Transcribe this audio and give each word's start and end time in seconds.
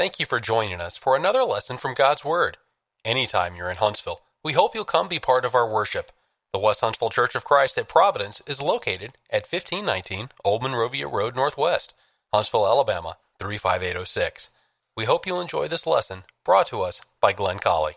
Thank 0.00 0.18
you 0.18 0.24
for 0.24 0.40
joining 0.40 0.80
us 0.80 0.96
for 0.96 1.14
another 1.14 1.44
lesson 1.44 1.76
from 1.76 1.92
God's 1.92 2.24
Word. 2.24 2.56
Anytime 3.04 3.54
you're 3.54 3.68
in 3.68 3.76
Huntsville, 3.76 4.22
we 4.42 4.54
hope 4.54 4.74
you'll 4.74 4.86
come 4.86 5.08
be 5.08 5.18
part 5.18 5.44
of 5.44 5.54
our 5.54 5.70
worship. 5.70 6.10
The 6.54 6.58
West 6.58 6.80
Huntsville 6.80 7.10
Church 7.10 7.34
of 7.34 7.44
Christ 7.44 7.76
at 7.76 7.86
Providence 7.86 8.40
is 8.46 8.62
located 8.62 9.12
at 9.28 9.46
1519 9.46 10.30
Old 10.42 10.62
Monrovia 10.62 11.06
Road 11.06 11.36
Northwest, 11.36 11.92
Huntsville, 12.32 12.66
Alabama 12.66 13.18
35806. 13.38 14.48
We 14.96 15.04
hope 15.04 15.26
you'll 15.26 15.38
enjoy 15.38 15.68
this 15.68 15.86
lesson 15.86 16.24
brought 16.46 16.68
to 16.68 16.80
us 16.80 17.02
by 17.20 17.34
Glenn 17.34 17.58
Colley. 17.58 17.96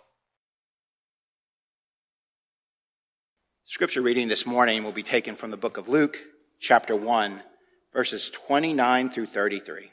Scripture 3.64 4.02
reading 4.02 4.28
this 4.28 4.46
morning 4.46 4.84
will 4.84 4.92
be 4.92 5.04
taken 5.04 5.36
from 5.36 5.52
the 5.52 5.56
book 5.56 5.78
of 5.78 5.88
Luke, 5.88 6.20
chapter 6.60 6.98
1, 6.98 7.42
verses 7.94 8.30
29 8.30 9.10
through 9.10 9.28
33. 9.28 9.93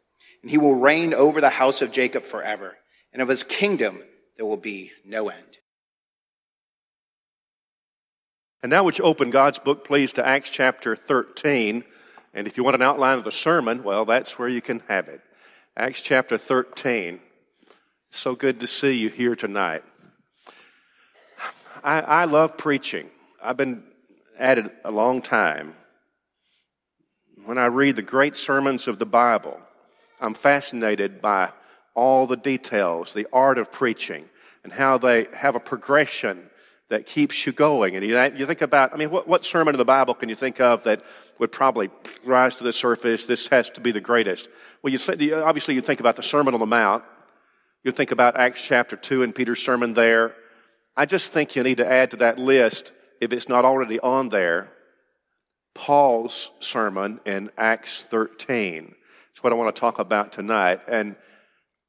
and 0.41 0.51
he 0.51 0.57
will 0.57 0.75
reign 0.75 1.13
over 1.13 1.41
the 1.41 1.49
house 1.49 1.81
of 1.81 1.91
Jacob 1.91 2.23
forever, 2.23 2.77
and 3.13 3.21
of 3.21 3.27
his 3.27 3.43
kingdom 3.43 4.01
there 4.37 4.45
will 4.45 4.57
be 4.57 4.91
no 5.05 5.29
end. 5.29 5.57
And 8.63 8.69
now, 8.69 8.83
would 8.83 8.99
you 8.99 9.05
open 9.05 9.31
God's 9.31 9.57
book, 9.57 9.85
please, 9.85 10.13
to 10.13 10.27
Acts 10.27 10.49
chapter 10.49 10.95
13? 10.95 11.83
And 12.33 12.47
if 12.47 12.57
you 12.57 12.63
want 12.63 12.75
an 12.75 12.83
outline 12.83 13.17
of 13.17 13.23
the 13.23 13.31
sermon, 13.31 13.83
well, 13.83 14.05
that's 14.05 14.37
where 14.37 14.47
you 14.47 14.61
can 14.61 14.83
have 14.87 15.07
it. 15.07 15.21
Acts 15.75 16.01
chapter 16.01 16.37
13. 16.37 17.19
So 18.11 18.35
good 18.35 18.59
to 18.59 18.67
see 18.67 18.93
you 18.93 19.09
here 19.09 19.35
tonight. 19.35 19.83
I, 21.83 22.01
I 22.01 22.25
love 22.25 22.57
preaching. 22.57 23.09
I've 23.41 23.57
been 23.57 23.83
at 24.37 24.59
it 24.59 24.71
a 24.85 24.91
long 24.91 25.21
time. 25.21 25.73
When 27.45 27.57
I 27.57 27.65
read 27.65 27.95
the 27.95 28.03
great 28.03 28.35
sermons 28.35 28.87
of 28.87 28.99
the 28.99 29.05
Bible, 29.05 29.59
I'm 30.21 30.33
fascinated 30.33 31.21
by 31.21 31.51
all 31.93 32.27
the 32.27 32.37
details, 32.37 33.13
the 33.13 33.27
art 33.33 33.57
of 33.57 33.71
preaching, 33.71 34.25
and 34.63 34.71
how 34.71 34.97
they 34.97 35.27
have 35.33 35.55
a 35.55 35.59
progression 35.59 36.49
that 36.89 37.05
keeps 37.05 37.45
you 37.45 37.53
going. 37.53 37.95
And 37.95 38.05
you, 38.05 38.21
you 38.35 38.45
think 38.45 38.61
about, 38.61 38.93
I 38.93 38.97
mean, 38.97 39.09
what, 39.09 39.27
what 39.27 39.45
sermon 39.45 39.73
in 39.73 39.79
the 39.79 39.85
Bible 39.85 40.13
can 40.13 40.29
you 40.29 40.35
think 40.35 40.59
of 40.59 40.83
that 40.83 41.01
would 41.39 41.51
probably 41.51 41.89
rise 42.23 42.55
to 42.57 42.63
the 42.63 42.73
surface? 42.73 43.25
This 43.25 43.47
has 43.47 43.69
to 43.71 43.81
be 43.81 43.91
the 43.91 44.01
greatest. 44.01 44.49
Well, 44.83 44.91
you 44.91 44.97
say, 44.97 45.31
obviously 45.31 45.73
you 45.73 45.81
think 45.81 46.01
about 46.01 46.17
the 46.17 46.23
Sermon 46.23 46.53
on 46.53 46.59
the 46.59 46.65
Mount. 46.65 47.03
You 47.83 47.91
think 47.91 48.11
about 48.11 48.37
Acts 48.37 48.61
chapter 48.61 48.95
2 48.95 49.23
and 49.23 49.33
Peter's 49.33 49.61
sermon 49.61 49.93
there. 49.93 50.35
I 50.95 51.05
just 51.05 51.31
think 51.31 51.55
you 51.55 51.63
need 51.63 51.77
to 51.77 51.89
add 51.89 52.11
to 52.11 52.17
that 52.17 52.37
list, 52.37 52.91
if 53.21 53.31
it's 53.31 53.47
not 53.47 53.63
already 53.63 53.99
on 54.01 54.29
there, 54.29 54.69
Paul's 55.73 56.51
sermon 56.59 57.21
in 57.25 57.49
Acts 57.57 58.03
13. 58.03 58.95
What 59.43 59.53
I 59.53 59.55
want 59.55 59.75
to 59.75 59.79
talk 59.79 59.99
about 59.99 60.31
tonight. 60.31 60.81
And 60.87 61.15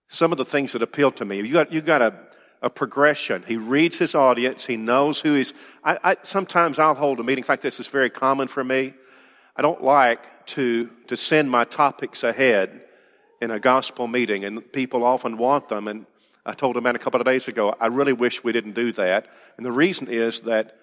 some 0.08 0.33
of 0.33 0.39
the 0.39 0.45
things 0.45 0.72
that 0.72 0.83
appeal 0.83 1.11
to 1.12 1.25
me. 1.25 1.39
You 1.39 1.53
got, 1.53 1.72
you 1.72 1.81
got 1.81 2.03
a, 2.03 2.14
a 2.61 2.69
progression. 2.69 3.45
He 3.47 3.56
reads 3.56 3.98
his 3.98 4.14
audience. 4.14 4.67
He 4.67 4.77
knows 4.77 5.20
who 5.20 5.34
he's. 5.34 5.55
I, 5.83 5.98
I, 6.05 6.17
sometimes 6.23 6.78
I'll 6.78 6.95
hold 6.95 7.19
a 7.20 7.23
meeting. 7.23 7.42
In 7.42 7.47
fact, 7.47 7.62
this 7.62 7.80
is 7.80 7.86
very 7.86 8.11
common 8.11 8.48
for 8.48 8.62
me. 8.62 8.95
I 9.57 9.62
don't 9.62 9.83
like 9.83 10.46
to, 10.48 10.91
to 11.07 11.17
send 11.17 11.51
my 11.51 11.64
topics 11.64 12.24
ahead 12.24 12.83
in 13.41 13.51
a 13.51 13.58
gospel 13.58 14.07
meeting, 14.07 14.45
and 14.45 14.73
people 14.73 15.02
often 15.02 15.36
want 15.36 15.68
them. 15.68 15.89
And 15.89 16.07
I 16.45 16.52
told 16.52 16.77
a 16.77 16.80
man 16.80 16.95
a 16.95 16.98
couple 16.98 17.20
of 17.20 17.27
days 17.27 17.48
ago, 17.48 17.74
I 17.80 17.86
really 17.86 18.12
wish 18.12 18.45
we 18.45 18.52
didn't 18.52 18.74
do 18.74 18.92
that. 18.92 19.27
And 19.57 19.64
the 19.64 19.73
reason 19.73 20.08
is 20.08 20.41
that 20.41 20.77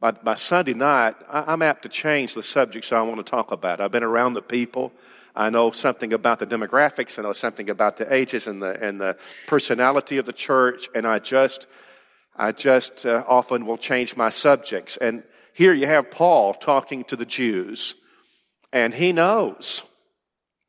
by, 0.00 0.10
by 0.10 0.34
Sunday 0.34 0.74
night, 0.74 1.16
I, 1.28 1.52
I'm 1.52 1.62
apt 1.62 1.82
to 1.82 1.88
change 1.88 2.34
the 2.34 2.42
subjects 2.42 2.92
I 2.92 3.02
want 3.02 3.24
to 3.24 3.30
talk 3.30 3.52
about. 3.52 3.80
I've 3.80 3.92
been 3.92 4.02
around 4.02 4.34
the 4.34 4.42
people. 4.42 4.92
I 5.34 5.50
know 5.50 5.70
something 5.70 6.12
about 6.12 6.38
the 6.38 6.46
demographics. 6.46 7.18
I 7.18 7.22
know 7.22 7.32
something 7.32 7.68
about 7.70 7.96
the 7.96 8.12
ages 8.12 8.46
and 8.46 8.62
the, 8.62 8.82
and 8.82 9.00
the 9.00 9.16
personality 9.46 10.18
of 10.18 10.26
the 10.26 10.32
church. 10.32 10.88
And 10.94 11.06
I 11.06 11.18
just, 11.18 11.66
I 12.36 12.52
just 12.52 13.04
uh, 13.04 13.24
often 13.26 13.66
will 13.66 13.78
change 13.78 14.16
my 14.16 14.30
subjects. 14.30 14.96
And 14.96 15.22
here 15.52 15.72
you 15.72 15.86
have 15.86 16.10
Paul 16.10 16.54
talking 16.54 17.04
to 17.04 17.16
the 17.16 17.26
Jews. 17.26 17.94
And 18.72 18.94
he 18.94 19.12
knows. 19.12 19.84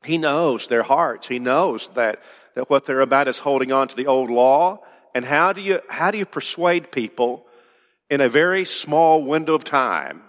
He 0.04 0.18
knows 0.18 0.68
their 0.68 0.82
hearts. 0.82 1.28
He 1.28 1.38
knows 1.38 1.88
that, 1.88 2.22
that 2.54 2.70
what 2.70 2.84
they're 2.84 3.00
about 3.00 3.28
is 3.28 3.40
holding 3.40 3.72
on 3.72 3.88
to 3.88 3.96
the 3.96 4.06
old 4.06 4.30
law. 4.30 4.80
And 5.14 5.24
how 5.24 5.52
do 5.52 5.60
you, 5.60 5.80
how 5.88 6.10
do 6.10 6.18
you 6.18 6.26
persuade 6.26 6.92
people 6.92 7.46
in 8.10 8.20
a 8.20 8.28
very 8.28 8.64
small 8.64 9.22
window 9.22 9.54
of 9.54 9.64
time 9.64 10.22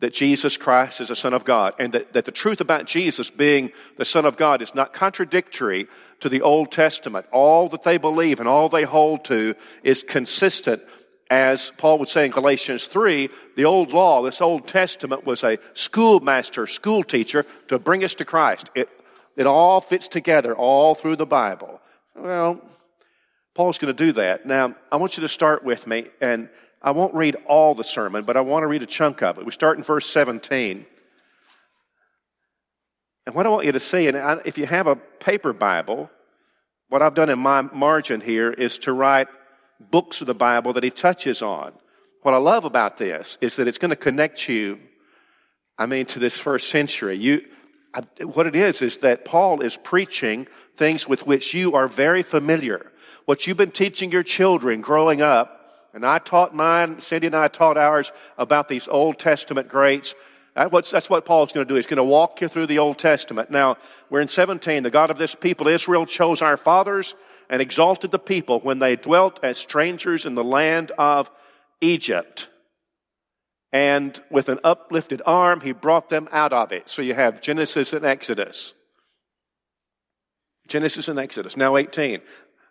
that 0.00 0.12
Jesus 0.12 0.56
Christ 0.56 1.00
is 1.00 1.08
the 1.08 1.16
Son 1.16 1.34
of 1.34 1.44
God 1.44 1.74
and 1.78 1.92
that, 1.92 2.12
that 2.12 2.24
the 2.24 2.32
truth 2.32 2.60
about 2.60 2.86
Jesus 2.86 3.30
being 3.30 3.72
the 3.96 4.04
Son 4.04 4.24
of 4.24 4.36
God 4.36 4.62
is 4.62 4.74
not 4.74 4.92
contradictory 4.92 5.88
to 6.20 6.28
the 6.28 6.42
Old 6.42 6.70
Testament. 6.70 7.26
All 7.32 7.68
that 7.70 7.82
they 7.82 7.98
believe 7.98 8.38
and 8.38 8.48
all 8.48 8.68
they 8.68 8.84
hold 8.84 9.24
to 9.24 9.54
is 9.82 10.04
consistent. 10.04 10.82
As 11.30 11.72
Paul 11.76 11.98
would 11.98 12.08
say 12.08 12.26
in 12.26 12.30
Galatians 12.30 12.86
3, 12.86 13.28
the 13.56 13.66
old 13.66 13.92
law, 13.92 14.22
this 14.22 14.40
Old 14.40 14.66
Testament 14.66 15.26
was 15.26 15.44
a 15.44 15.58
schoolmaster, 15.74 16.66
school 16.66 17.02
teacher 17.02 17.44
to 17.66 17.78
bring 17.78 18.02
us 18.02 18.14
to 18.14 18.24
Christ. 18.24 18.70
It, 18.74 18.88
it 19.36 19.46
all 19.46 19.82
fits 19.82 20.08
together 20.08 20.56
all 20.56 20.94
through 20.94 21.16
the 21.16 21.26
Bible. 21.26 21.82
Well, 22.16 22.62
Paul's 23.54 23.78
going 23.78 23.94
to 23.94 24.04
do 24.04 24.12
that. 24.12 24.46
Now, 24.46 24.74
I 24.90 24.96
want 24.96 25.16
you 25.18 25.22
to 25.22 25.28
start 25.28 25.64
with 25.64 25.86
me 25.86 26.06
and 26.20 26.48
I 26.80 26.92
won't 26.92 27.14
read 27.14 27.36
all 27.46 27.74
the 27.74 27.84
sermon, 27.84 28.24
but 28.24 28.36
I 28.36 28.40
want 28.40 28.62
to 28.62 28.68
read 28.68 28.82
a 28.82 28.86
chunk 28.86 29.22
of 29.22 29.38
it. 29.38 29.44
We 29.44 29.52
start 29.52 29.78
in 29.78 29.84
verse 29.84 30.06
17. 30.06 30.86
And 33.26 33.34
what 33.34 33.46
I 33.46 33.48
want 33.48 33.66
you 33.66 33.72
to 33.72 33.80
see, 33.80 34.06
and 34.06 34.40
if 34.44 34.56
you 34.58 34.66
have 34.66 34.86
a 34.86 34.96
paper 34.96 35.52
Bible, 35.52 36.10
what 36.88 37.02
I've 37.02 37.14
done 37.14 37.28
in 37.28 37.38
my 37.38 37.62
margin 37.62 38.20
here 38.20 38.50
is 38.50 38.78
to 38.80 38.92
write 38.92 39.28
books 39.78 40.20
of 40.20 40.26
the 40.26 40.34
Bible 40.34 40.72
that 40.74 40.82
he 40.82 40.90
touches 40.90 41.42
on. 41.42 41.72
What 42.22 42.34
I 42.34 42.38
love 42.38 42.64
about 42.64 42.96
this 42.96 43.38
is 43.40 43.56
that 43.56 43.68
it's 43.68 43.78
going 43.78 43.90
to 43.90 43.96
connect 43.96 44.48
you, 44.48 44.78
I 45.76 45.86
mean, 45.86 46.06
to 46.06 46.18
this 46.18 46.38
first 46.38 46.68
century. 46.68 47.16
You, 47.16 47.42
I, 47.92 48.02
what 48.24 48.46
it 48.46 48.56
is, 48.56 48.82
is 48.82 48.98
that 48.98 49.24
Paul 49.24 49.60
is 49.60 49.76
preaching 49.76 50.46
things 50.76 51.08
with 51.08 51.26
which 51.26 51.54
you 51.54 51.74
are 51.74 51.88
very 51.88 52.22
familiar. 52.22 52.90
What 53.24 53.46
you've 53.46 53.56
been 53.56 53.70
teaching 53.70 54.10
your 54.10 54.22
children 54.22 54.80
growing 54.80 55.22
up 55.22 55.57
and 55.92 56.04
I 56.04 56.18
taught 56.18 56.54
mine, 56.54 57.00
Cindy 57.00 57.28
and 57.28 57.36
I 57.36 57.48
taught 57.48 57.76
ours 57.76 58.12
about 58.36 58.68
these 58.68 58.88
Old 58.88 59.18
Testament 59.18 59.68
greats. 59.68 60.14
That's 60.54 61.08
what 61.08 61.24
Paul's 61.24 61.52
going 61.52 61.66
to 61.66 61.72
do. 61.72 61.76
He's 61.76 61.86
going 61.86 61.98
to 61.98 62.04
walk 62.04 62.40
you 62.40 62.48
through 62.48 62.66
the 62.66 62.80
Old 62.80 62.98
Testament. 62.98 63.50
Now, 63.50 63.76
we're 64.10 64.20
in 64.20 64.28
17. 64.28 64.82
The 64.82 64.90
God 64.90 65.10
of 65.10 65.16
this 65.16 65.34
people, 65.34 65.68
Israel, 65.68 66.04
chose 66.04 66.42
our 66.42 66.56
fathers 66.56 67.14
and 67.48 67.62
exalted 67.62 68.10
the 68.10 68.18
people 68.18 68.58
when 68.60 68.80
they 68.80 68.96
dwelt 68.96 69.38
as 69.42 69.56
strangers 69.56 70.26
in 70.26 70.34
the 70.34 70.44
land 70.44 70.90
of 70.98 71.30
Egypt. 71.80 72.48
And 73.72 74.20
with 74.30 74.48
an 74.48 74.58
uplifted 74.64 75.22
arm, 75.24 75.60
he 75.60 75.72
brought 75.72 76.08
them 76.08 76.28
out 76.32 76.52
of 76.52 76.72
it. 76.72 76.90
So 76.90 77.02
you 77.02 77.14
have 77.14 77.40
Genesis 77.40 77.92
and 77.92 78.04
Exodus. 78.04 78.74
Genesis 80.66 81.06
and 81.08 81.18
Exodus. 81.18 81.56
Now 81.56 81.76
18. 81.76 82.20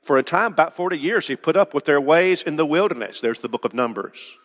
For 0.08 0.18
a 0.18 0.24
time, 0.24 0.54
about 0.54 0.74
40 0.74 0.98
years, 0.98 1.28
he 1.28 1.36
put 1.36 1.58
up 1.58 1.74
with 1.74 1.84
their 1.84 2.00
ways 2.00 2.42
in 2.42 2.56
the 2.56 2.66
wilderness. 2.66 3.20
There's 3.20 3.40
the 3.40 3.50
book 3.50 3.66
of 3.66 3.74
Numbers. 3.74 4.38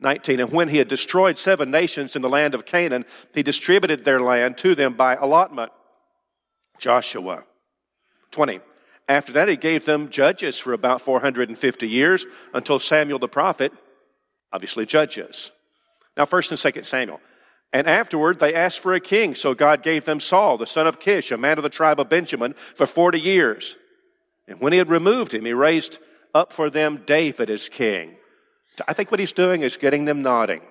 19. 0.00 0.38
And 0.38 0.52
when 0.52 0.68
he 0.68 0.76
had 0.76 0.86
destroyed 0.86 1.38
seven 1.38 1.70
nations 1.70 2.14
in 2.14 2.20
the 2.20 2.28
land 2.28 2.54
of 2.54 2.66
Canaan, 2.66 3.06
he 3.32 3.42
distributed 3.42 4.04
their 4.04 4.20
land 4.20 4.58
to 4.58 4.74
them 4.74 4.92
by 4.92 5.16
allotment. 5.16 5.72
Joshua. 6.78 7.44
20. 8.30 8.60
After 9.08 9.32
that, 9.32 9.48
he 9.48 9.56
gave 9.56 9.86
them 9.86 10.10
judges 10.10 10.58
for 10.58 10.74
about 10.74 11.00
450 11.00 11.88
years 11.88 12.26
until 12.52 12.78
Samuel 12.78 13.18
the 13.18 13.28
prophet, 13.28 13.72
obviously 14.52 14.84
judges. 14.84 15.52
Now, 16.18 16.26
1st 16.26 16.50
and 16.50 16.74
2nd 16.74 16.84
Samuel. 16.84 17.20
And 17.72 17.86
afterward, 17.86 18.40
they 18.40 18.54
asked 18.54 18.80
for 18.80 18.92
a 18.92 19.00
king, 19.00 19.34
so 19.34 19.54
God 19.54 19.82
gave 19.82 20.04
them 20.04 20.20
Saul, 20.20 20.58
the 20.58 20.66
son 20.66 20.86
of 20.86 21.00
Kish, 21.00 21.30
a 21.30 21.38
man 21.38 21.56
of 21.56 21.62
the 21.62 21.70
tribe 21.70 21.98
of 21.98 22.10
Benjamin, 22.10 22.52
for 22.52 22.84
40 22.84 23.18
years. 23.18 23.77
And 24.48 24.60
when 24.60 24.72
he 24.72 24.78
had 24.78 24.90
removed 24.90 25.34
him, 25.34 25.44
he 25.44 25.52
raised 25.52 25.98
up 26.34 26.52
for 26.52 26.70
them 26.70 27.02
David 27.06 27.50
as 27.50 27.68
king. 27.68 28.16
I 28.86 28.92
think 28.92 29.10
what 29.10 29.20
he's 29.20 29.32
doing 29.32 29.62
is 29.62 29.76
getting 29.76 30.04
them 30.04 30.22
nodding. 30.22 30.62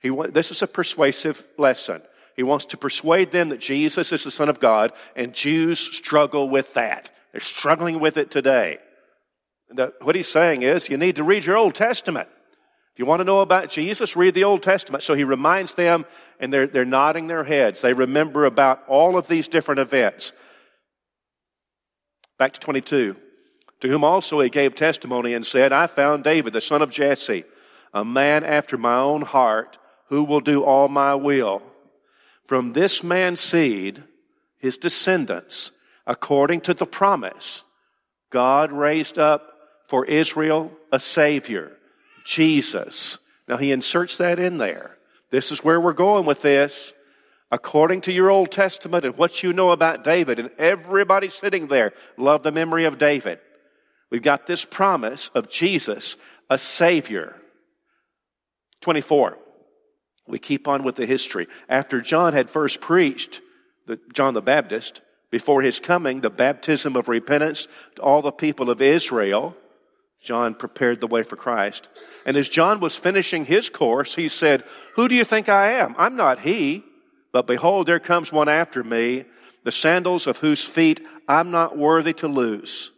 He, 0.00 0.10
this 0.30 0.50
is 0.50 0.62
a 0.62 0.66
persuasive 0.66 1.46
lesson. 1.58 2.02
He 2.36 2.42
wants 2.42 2.64
to 2.66 2.76
persuade 2.76 3.30
them 3.30 3.50
that 3.50 3.60
Jesus 3.60 4.12
is 4.12 4.24
the 4.24 4.30
Son 4.30 4.48
of 4.48 4.58
God, 4.58 4.92
and 5.14 5.34
Jews 5.34 5.78
struggle 5.78 6.48
with 6.48 6.74
that. 6.74 7.10
They're 7.32 7.40
struggling 7.40 8.00
with 8.00 8.16
it 8.16 8.30
today. 8.30 8.78
The, 9.68 9.92
what 10.02 10.16
he's 10.16 10.28
saying 10.28 10.62
is 10.62 10.88
you 10.88 10.96
need 10.96 11.16
to 11.16 11.24
read 11.24 11.44
your 11.44 11.56
Old 11.56 11.74
Testament. 11.74 12.28
If 12.92 12.98
you 12.98 13.06
want 13.06 13.20
to 13.20 13.24
know 13.24 13.40
about 13.40 13.70
Jesus, 13.70 14.16
read 14.16 14.34
the 14.34 14.44
Old 14.44 14.62
Testament. 14.62 15.02
So 15.02 15.14
he 15.14 15.24
reminds 15.24 15.74
them, 15.74 16.04
and 16.38 16.52
they're, 16.52 16.66
they're 16.66 16.84
nodding 16.84 17.26
their 17.26 17.44
heads. 17.44 17.80
They 17.80 17.94
remember 17.94 18.44
about 18.44 18.82
all 18.86 19.16
of 19.16 19.28
these 19.28 19.48
different 19.48 19.80
events. 19.80 20.32
Back 22.42 22.54
to 22.54 22.58
22. 22.58 23.14
To 23.82 23.88
whom 23.88 24.02
also 24.02 24.40
he 24.40 24.50
gave 24.50 24.74
testimony 24.74 25.32
and 25.32 25.46
said, 25.46 25.72
I 25.72 25.86
found 25.86 26.24
David, 26.24 26.52
the 26.52 26.60
son 26.60 26.82
of 26.82 26.90
Jesse, 26.90 27.44
a 27.94 28.04
man 28.04 28.42
after 28.42 28.76
my 28.76 28.96
own 28.96 29.22
heart, 29.22 29.78
who 30.08 30.24
will 30.24 30.40
do 30.40 30.64
all 30.64 30.88
my 30.88 31.14
will. 31.14 31.62
From 32.48 32.72
this 32.72 33.04
man's 33.04 33.38
seed, 33.38 34.02
his 34.58 34.76
descendants, 34.76 35.70
according 36.04 36.62
to 36.62 36.74
the 36.74 36.84
promise, 36.84 37.62
God 38.30 38.72
raised 38.72 39.20
up 39.20 39.46
for 39.86 40.04
Israel 40.04 40.72
a 40.90 40.98
Savior 40.98 41.76
Jesus. 42.24 43.20
Now 43.46 43.56
he 43.56 43.70
inserts 43.70 44.16
that 44.16 44.40
in 44.40 44.58
there. 44.58 44.96
This 45.30 45.52
is 45.52 45.62
where 45.62 45.80
we're 45.80 45.92
going 45.92 46.26
with 46.26 46.42
this. 46.42 46.92
According 47.52 48.00
to 48.02 48.12
your 48.12 48.30
Old 48.30 48.50
Testament 48.50 49.04
and 49.04 49.18
what 49.18 49.42
you 49.42 49.52
know 49.52 49.72
about 49.72 50.02
David, 50.02 50.40
and 50.40 50.50
everybody 50.56 51.28
sitting 51.28 51.68
there 51.68 51.92
love 52.16 52.42
the 52.42 52.50
memory 52.50 52.86
of 52.86 52.96
David. 52.96 53.40
We've 54.10 54.22
got 54.22 54.46
this 54.46 54.64
promise 54.64 55.30
of 55.34 55.50
Jesus, 55.50 56.16
a 56.48 56.56
Savior. 56.56 57.36
24. 58.80 59.38
We 60.26 60.38
keep 60.38 60.66
on 60.66 60.82
with 60.82 60.96
the 60.96 61.04
history. 61.04 61.46
After 61.68 62.00
John 62.00 62.32
had 62.32 62.48
first 62.48 62.80
preached, 62.80 63.42
the, 63.86 64.00
John 64.14 64.32
the 64.32 64.40
Baptist, 64.40 65.02
before 65.30 65.60
his 65.60 65.78
coming, 65.78 66.22
the 66.22 66.30
baptism 66.30 66.96
of 66.96 67.08
repentance 67.08 67.68
to 67.96 68.02
all 68.02 68.22
the 68.22 68.32
people 68.32 68.70
of 68.70 68.80
Israel, 68.80 69.54
John 70.22 70.54
prepared 70.54 71.00
the 71.00 71.06
way 71.06 71.22
for 71.22 71.36
Christ. 71.36 71.90
And 72.24 72.38
as 72.38 72.48
John 72.48 72.80
was 72.80 72.96
finishing 72.96 73.44
his 73.44 73.68
course, 73.68 74.14
he 74.14 74.28
said, 74.28 74.64
Who 74.94 75.06
do 75.06 75.14
you 75.14 75.24
think 75.24 75.50
I 75.50 75.72
am? 75.72 75.94
I'm 75.98 76.16
not 76.16 76.40
he. 76.40 76.84
But 77.32 77.46
behold, 77.46 77.86
there 77.86 77.98
comes 77.98 78.30
one 78.30 78.48
after 78.48 78.84
me, 78.84 79.24
the 79.64 79.72
sandals 79.72 80.26
of 80.26 80.38
whose 80.38 80.64
feet 80.64 81.00
I'm 81.26 81.50
not 81.50 81.76
worthy 81.76 82.12
to 82.14 82.28
loose. 82.28 82.92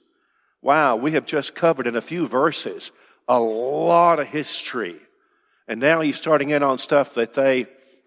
Wow, 0.61 0.97
we 0.97 1.13
have 1.13 1.27
just 1.27 1.55
covered 1.55 1.87
in 1.87 1.95
a 1.95 2.01
few 2.01 2.27
verses 2.27 2.91
a 3.29 3.39
lot 3.39 4.19
of 4.19 4.27
history. 4.27 4.97
And 5.69 5.81
now 5.81 6.01
he's 6.01 6.17
starting 6.17 6.51
in 6.51 6.63
on 6.63 6.79
stuff 6.79 7.15
that 7.15 7.35
they 7.35 7.67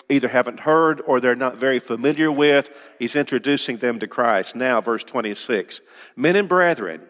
either 0.10 0.28
haven't 0.28 0.62
heard 0.62 1.02
or 1.06 1.20
they're 1.20 1.36
not 1.36 1.58
very 1.58 1.80
familiar 1.80 2.32
with. 2.32 2.70
He's 3.00 3.16
introducing 3.16 3.78
them 3.78 4.00
to 4.00 4.08
Christ. 4.08 4.56
Now, 4.56 4.82
verse 4.82 5.04
26. 5.04 5.82
Men 6.16 6.36
and 6.36 6.50
brethren, 6.50 7.02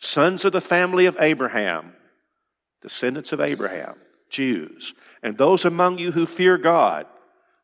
sons 0.00 0.44
of 0.44 0.52
the 0.52 0.60
family 0.60 1.06
of 1.06 1.16
Abraham, 1.18 1.94
descendants 2.82 3.32
of 3.32 3.40
Abraham, 3.40 3.96
Jews, 4.30 4.94
and 5.22 5.36
those 5.36 5.64
among 5.64 5.98
you 5.98 6.12
who 6.12 6.26
fear 6.26 6.58
God. 6.58 7.06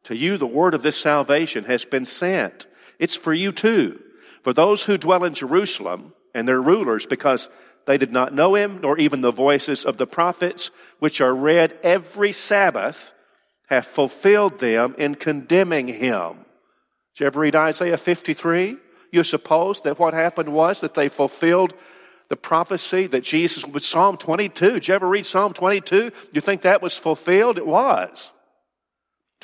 To 0.04 0.16
you, 0.16 0.36
the 0.36 0.46
word 0.46 0.74
of 0.74 0.82
this 0.82 0.98
salvation 0.98 1.64
has 1.64 1.84
been 1.84 2.06
sent. 2.06 2.66
It's 2.98 3.16
for 3.16 3.32
you 3.32 3.52
too. 3.52 4.00
For 4.42 4.52
those 4.52 4.84
who 4.84 4.98
dwell 4.98 5.24
in 5.24 5.34
Jerusalem 5.34 6.12
and 6.34 6.46
their 6.46 6.60
rulers, 6.60 7.06
because 7.06 7.48
they 7.86 7.98
did 7.98 8.12
not 8.12 8.34
know 8.34 8.54
him, 8.54 8.80
nor 8.82 8.98
even 8.98 9.20
the 9.20 9.30
voices 9.30 9.84
of 9.84 9.96
the 9.96 10.06
prophets, 10.06 10.70
which 10.98 11.20
are 11.20 11.34
read 11.34 11.78
every 11.82 12.32
Sabbath, 12.32 13.12
have 13.68 13.86
fulfilled 13.86 14.58
them 14.58 14.94
in 14.98 15.14
condemning 15.14 15.88
him. 15.88 16.44
Did 17.14 17.20
you 17.20 17.26
ever 17.26 17.40
read 17.40 17.56
Isaiah 17.56 17.96
53? 17.96 18.76
You 19.12 19.24
suppose 19.24 19.80
that 19.82 19.98
what 19.98 20.12
happened 20.12 20.52
was 20.52 20.80
that 20.80 20.94
they 20.94 21.08
fulfilled 21.08 21.74
the 22.28 22.36
prophecy 22.36 23.06
that 23.06 23.22
Jesus 23.22 23.64
would 23.64 23.82
Psalm 23.82 24.16
22. 24.16 24.72
Did 24.72 24.88
you 24.88 24.94
ever 24.94 25.08
read 25.08 25.24
Psalm 25.24 25.52
22? 25.52 26.10
You 26.32 26.40
think 26.40 26.62
that 26.62 26.82
was 26.82 26.98
fulfilled? 26.98 27.58
It 27.58 27.66
was. 27.66 28.32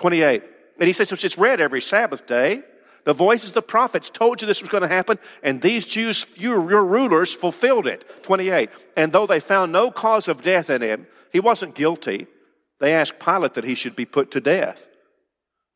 28. 0.01 0.43
And 0.79 0.87
he 0.87 0.93
says 0.95 1.11
"Which 1.11 1.25
it's 1.25 1.39
read 1.39 1.61
every 1.61 1.83
Sabbath 1.83 2.27
day. 2.27 2.63
The 3.05 3.13
voices 3.13 3.51
of 3.51 3.55
the 3.55 3.63
prophets 3.63 4.11
told 4.11 4.41
you 4.41 4.47
this 4.47 4.61
was 4.61 4.71
going 4.71 4.83
to 4.83 4.89
happen, 4.89 5.19
and 5.43 5.61
these 5.61 5.87
Jews, 5.87 6.27
your, 6.37 6.71
your 6.71 6.85
rulers, 6.85 7.33
fulfilled 7.33 7.87
it. 7.87 8.23
28. 8.25 8.69
And 8.97 9.11
though 9.11 9.27
they 9.27 9.41
found 9.41 9.73
no 9.73 9.91
cause 9.91 10.29
of 10.29 10.43
death 10.43 10.69
in 10.69 10.83
him, 10.83 11.07
he 11.33 11.41
wasn't 11.41 11.75
guilty. 11.75 12.27
They 12.79 12.93
asked 12.93 13.19
Pilate 13.19 13.55
that 13.55 13.65
he 13.65 13.75
should 13.75 13.97
be 13.97 14.05
put 14.05 14.31
to 14.33 14.41
death. 14.41 14.87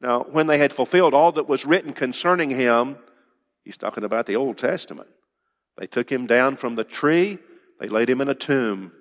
Now, 0.01 0.25
when 0.25 0.49
they 0.49 0.59
had 0.59 0.73
fulfilled 0.73 1.15
all 1.15 1.33
that 1.33 1.49
was 1.49 1.65
written 1.65 1.93
concerning 1.95 2.51
him, 2.51 2.99
he's 3.63 3.79
talking 3.79 4.05
about 4.05 4.27
the 4.27 4.37
Old 4.37 4.59
Testament. 4.59 5.09
They 5.79 5.87
took 5.87 6.11
him 6.11 6.27
down 6.27 6.57
from 6.57 6.77
the 6.77 6.85
tree, 6.85 7.39
they 7.81 7.89
laid 7.89 8.11
him 8.11 8.21
in 8.21 8.29
a 8.29 8.35
tomb. 8.35 8.93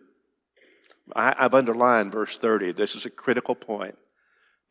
I, 1.14 1.36
have 1.38 1.54
underlined 1.54 2.14
verse 2.14 2.38
30. 2.38 2.72
This 2.72 2.96
is 2.96 3.06
a 3.06 3.10
critical 3.10 3.56
point. 3.56 3.98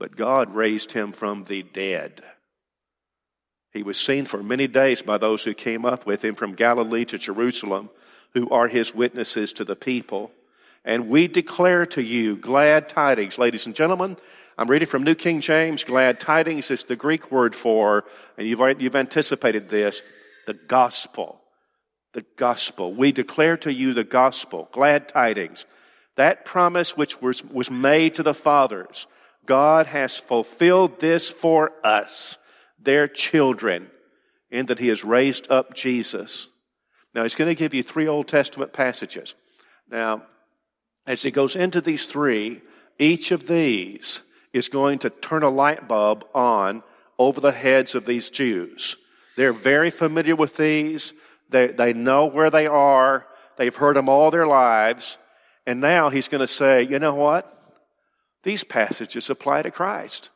But 0.03 0.17
God 0.17 0.53
raised 0.53 0.91
him 0.91 1.13
from 1.13 1.45
the 1.45 1.63
dead. 1.63 2.25
He 3.73 3.85
was 3.85 3.97
seen 3.97 4.27
for 4.27 4.43
many 4.43 4.67
days 4.67 5.01
by 5.01 5.17
those 5.17 5.45
who 5.45 5.55
came 5.55 5.85
up 5.85 6.07
with 6.07 6.25
him 6.25 6.35
from 6.35 6.57
Galilee 6.57 7.05
to 7.05 7.19
Jerusalem, 7.19 7.89
who 8.35 8.51
are 8.51 8.67
his 8.67 8.93
witnesses 8.93 9.53
to 9.53 9.65
the 9.65 9.77
people. 9.77 10.33
And 10.85 11.09
we 11.09 11.29
declare 11.29 11.87
to 11.87 12.03
you 12.03 12.35
glad 12.35 12.89
tidings, 12.89 13.39
ladies 13.39 13.67
and 13.67 13.77
gentlemen. 13.77 14.17
I'm 14.59 14.69
reading 14.69 14.89
from 14.89 15.05
New 15.05 15.15
King 15.15 15.41
James. 15.41 15.85
Glad 15.85 16.19
tidings 16.19 16.73
is 16.73 16.85
the 16.85 16.97
Greek 16.97 17.31
word 17.31 17.55
for, 17.55 18.03
and 18.37 18.49
you've, 18.49 18.83
you've 18.83 18.97
anticipated 18.97 19.69
this, 19.69 20.03
the 20.49 20.55
gospel 20.55 21.39
the 22.13 22.27
gospel. 22.37 22.93
We 22.93 23.13
declare 23.13 23.57
to 23.59 23.73
you 23.73 23.95
the 23.95 24.05
gospel, 24.05 24.69
glad 24.73 25.09
tidings. 25.09 25.65
That 26.17 26.45
promise 26.45 26.97
which 26.97 27.23
was, 27.23 27.45
was 27.45 27.71
made 27.71 28.17
to 28.17 28.23
the 28.23 28.35
fathers, 28.35 29.07
God 29.47 29.87
has 29.87 30.19
fulfilled 30.19 31.01
this 31.01 31.29
for 31.29 31.73
us, 31.85 32.39
their 32.79 33.09
children, 33.09 33.91
in 34.51 34.67
that 34.67 34.79
He 34.79 34.89
has 34.89 35.05
raised 35.05 35.51
up 35.51 35.75
Jesus. 35.75 36.49
Now, 37.15 37.23
He's 37.23 37.35
going 37.35 37.49
to 37.49 37.55
give 37.55 37.75
you 37.75 37.83
three 37.83 38.07
Old 38.07 38.29
Testament 38.29 38.73
passages. 38.73 39.35
Now, 39.91 40.23
as 41.07 41.23
He 41.23 41.31
goes 41.31 41.57
into 41.57 41.81
these 41.81 42.07
three, 42.07 42.63
each 42.99 43.31
of 43.31 43.49
these 43.49 44.23
is 44.53 44.69
going 44.69 44.99
to 45.01 45.11
turn 45.11 45.43
a 45.43 45.51
light 45.51 45.89
bulb 45.89 46.25
on 46.35 46.83
over 47.19 47.41
the 47.41 47.53
heads 47.53 47.95
of 47.95 48.07
these 48.07 48.31
Jews. 48.31 48.97
They're 49.37 49.53
very 49.53 49.91
familiar 49.91 50.37
with 50.37 50.57
these. 50.57 51.15
They, 51.49 51.69
they 51.69 51.93
know 51.93 52.27
where 52.27 52.51
they 52.51 52.67
are. 52.67 53.27
They've 53.57 53.75
heard 53.75 53.97
them 53.97 54.09
all 54.09 54.31
their 54.31 54.47
lives. 54.47 55.19
And 55.67 55.81
now 55.81 56.11
he's 56.11 56.29
going 56.29 56.41
to 56.41 56.47
say, 56.47 56.83
you 56.83 56.99
know 56.99 57.15
what? 57.15 57.62
These 58.43 58.65
passages 58.65 59.31
apply 59.31 59.63
to 59.63 59.71
Christ. 59.71 60.31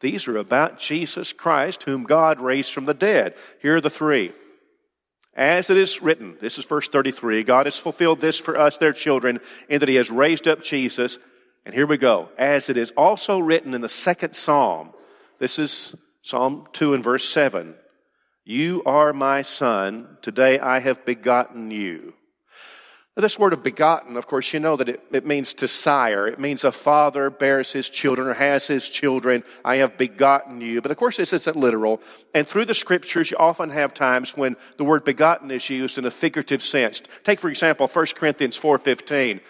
These 0.00 0.28
are 0.28 0.36
about 0.36 0.78
Jesus 0.78 1.32
Christ, 1.32 1.82
whom 1.82 2.04
God 2.04 2.40
raised 2.40 2.72
from 2.72 2.84
the 2.84 2.94
dead. 2.94 3.34
Here 3.60 3.76
are 3.76 3.80
the 3.80 3.90
three. 3.90 4.32
As 5.34 5.70
it 5.70 5.76
is 5.76 6.02
written, 6.02 6.36
this 6.40 6.58
is 6.58 6.64
verse 6.64 6.88
33, 6.88 7.44
God 7.44 7.66
has 7.66 7.78
fulfilled 7.78 8.20
this 8.20 8.38
for 8.38 8.58
us, 8.58 8.78
their 8.78 8.92
children, 8.92 9.40
in 9.68 9.80
that 9.80 9.88
he 9.88 9.96
has 9.96 10.10
raised 10.10 10.48
up 10.48 10.62
Jesus. 10.62 11.18
And 11.64 11.74
here 11.74 11.86
we 11.86 11.96
go. 11.96 12.28
As 12.36 12.70
it 12.70 12.76
is 12.76 12.92
also 12.96 13.38
written 13.38 13.74
in 13.74 13.80
the 13.80 13.88
second 13.88 14.34
psalm, 14.34 14.90
this 15.38 15.58
is 15.58 15.94
Psalm 16.22 16.66
2 16.72 16.94
and 16.94 17.04
verse 17.04 17.28
7. 17.28 17.74
You 18.44 18.82
are 18.84 19.12
my 19.12 19.42
son. 19.42 20.16
Today 20.22 20.58
I 20.58 20.80
have 20.80 21.04
begotten 21.04 21.70
you. 21.70 22.14
This 23.20 23.36
word 23.36 23.52
of 23.52 23.64
begotten, 23.64 24.16
of 24.16 24.28
course, 24.28 24.52
you 24.52 24.60
know 24.60 24.76
that 24.76 24.88
it, 24.88 25.02
it 25.10 25.26
means 25.26 25.52
to 25.54 25.66
sire. 25.66 26.28
It 26.28 26.38
means 26.38 26.62
a 26.62 26.70
father 26.70 27.30
bears 27.30 27.72
his 27.72 27.90
children 27.90 28.28
or 28.28 28.34
has 28.34 28.68
his 28.68 28.88
children. 28.88 29.42
I 29.64 29.76
have 29.76 29.98
begotten 29.98 30.60
you. 30.60 30.80
But 30.80 30.92
of 30.92 30.98
course, 30.98 31.16
this 31.16 31.32
isn't 31.32 31.56
literal. 31.56 32.00
And 32.32 32.46
through 32.46 32.66
the 32.66 32.74
scriptures, 32.74 33.32
you 33.32 33.36
often 33.36 33.70
have 33.70 33.92
times 33.92 34.36
when 34.36 34.54
the 34.76 34.84
word 34.84 35.02
begotten 35.02 35.50
is 35.50 35.68
used 35.68 35.98
in 35.98 36.04
a 36.04 36.12
figurative 36.12 36.62
sense. 36.62 37.02
Take, 37.24 37.40
for 37.40 37.50
example, 37.50 37.88
1 37.88 38.06
Corinthians 38.14 38.56
4.15. 38.56 39.40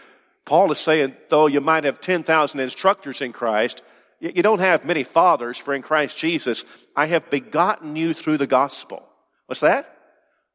Paul 0.46 0.72
is 0.72 0.78
saying, 0.78 1.14
though 1.28 1.46
you 1.46 1.60
might 1.60 1.84
have 1.84 2.00
10,000 2.00 2.60
instructors 2.60 3.20
in 3.20 3.34
Christ, 3.34 3.82
yet 4.18 4.34
you 4.34 4.42
don't 4.42 4.60
have 4.60 4.87
many 4.87 5.04
fathers, 5.04 5.58
for 5.58 5.75
in 5.75 5.82
Christ 5.82 6.16
Jesus, 6.16 6.64
I 6.96 7.04
have 7.04 7.28
begotten 7.28 7.96
you 7.96 8.14
through 8.14 8.38
the 8.38 8.46
gospel. 8.46 9.06
What's 9.44 9.60
that? 9.60 9.97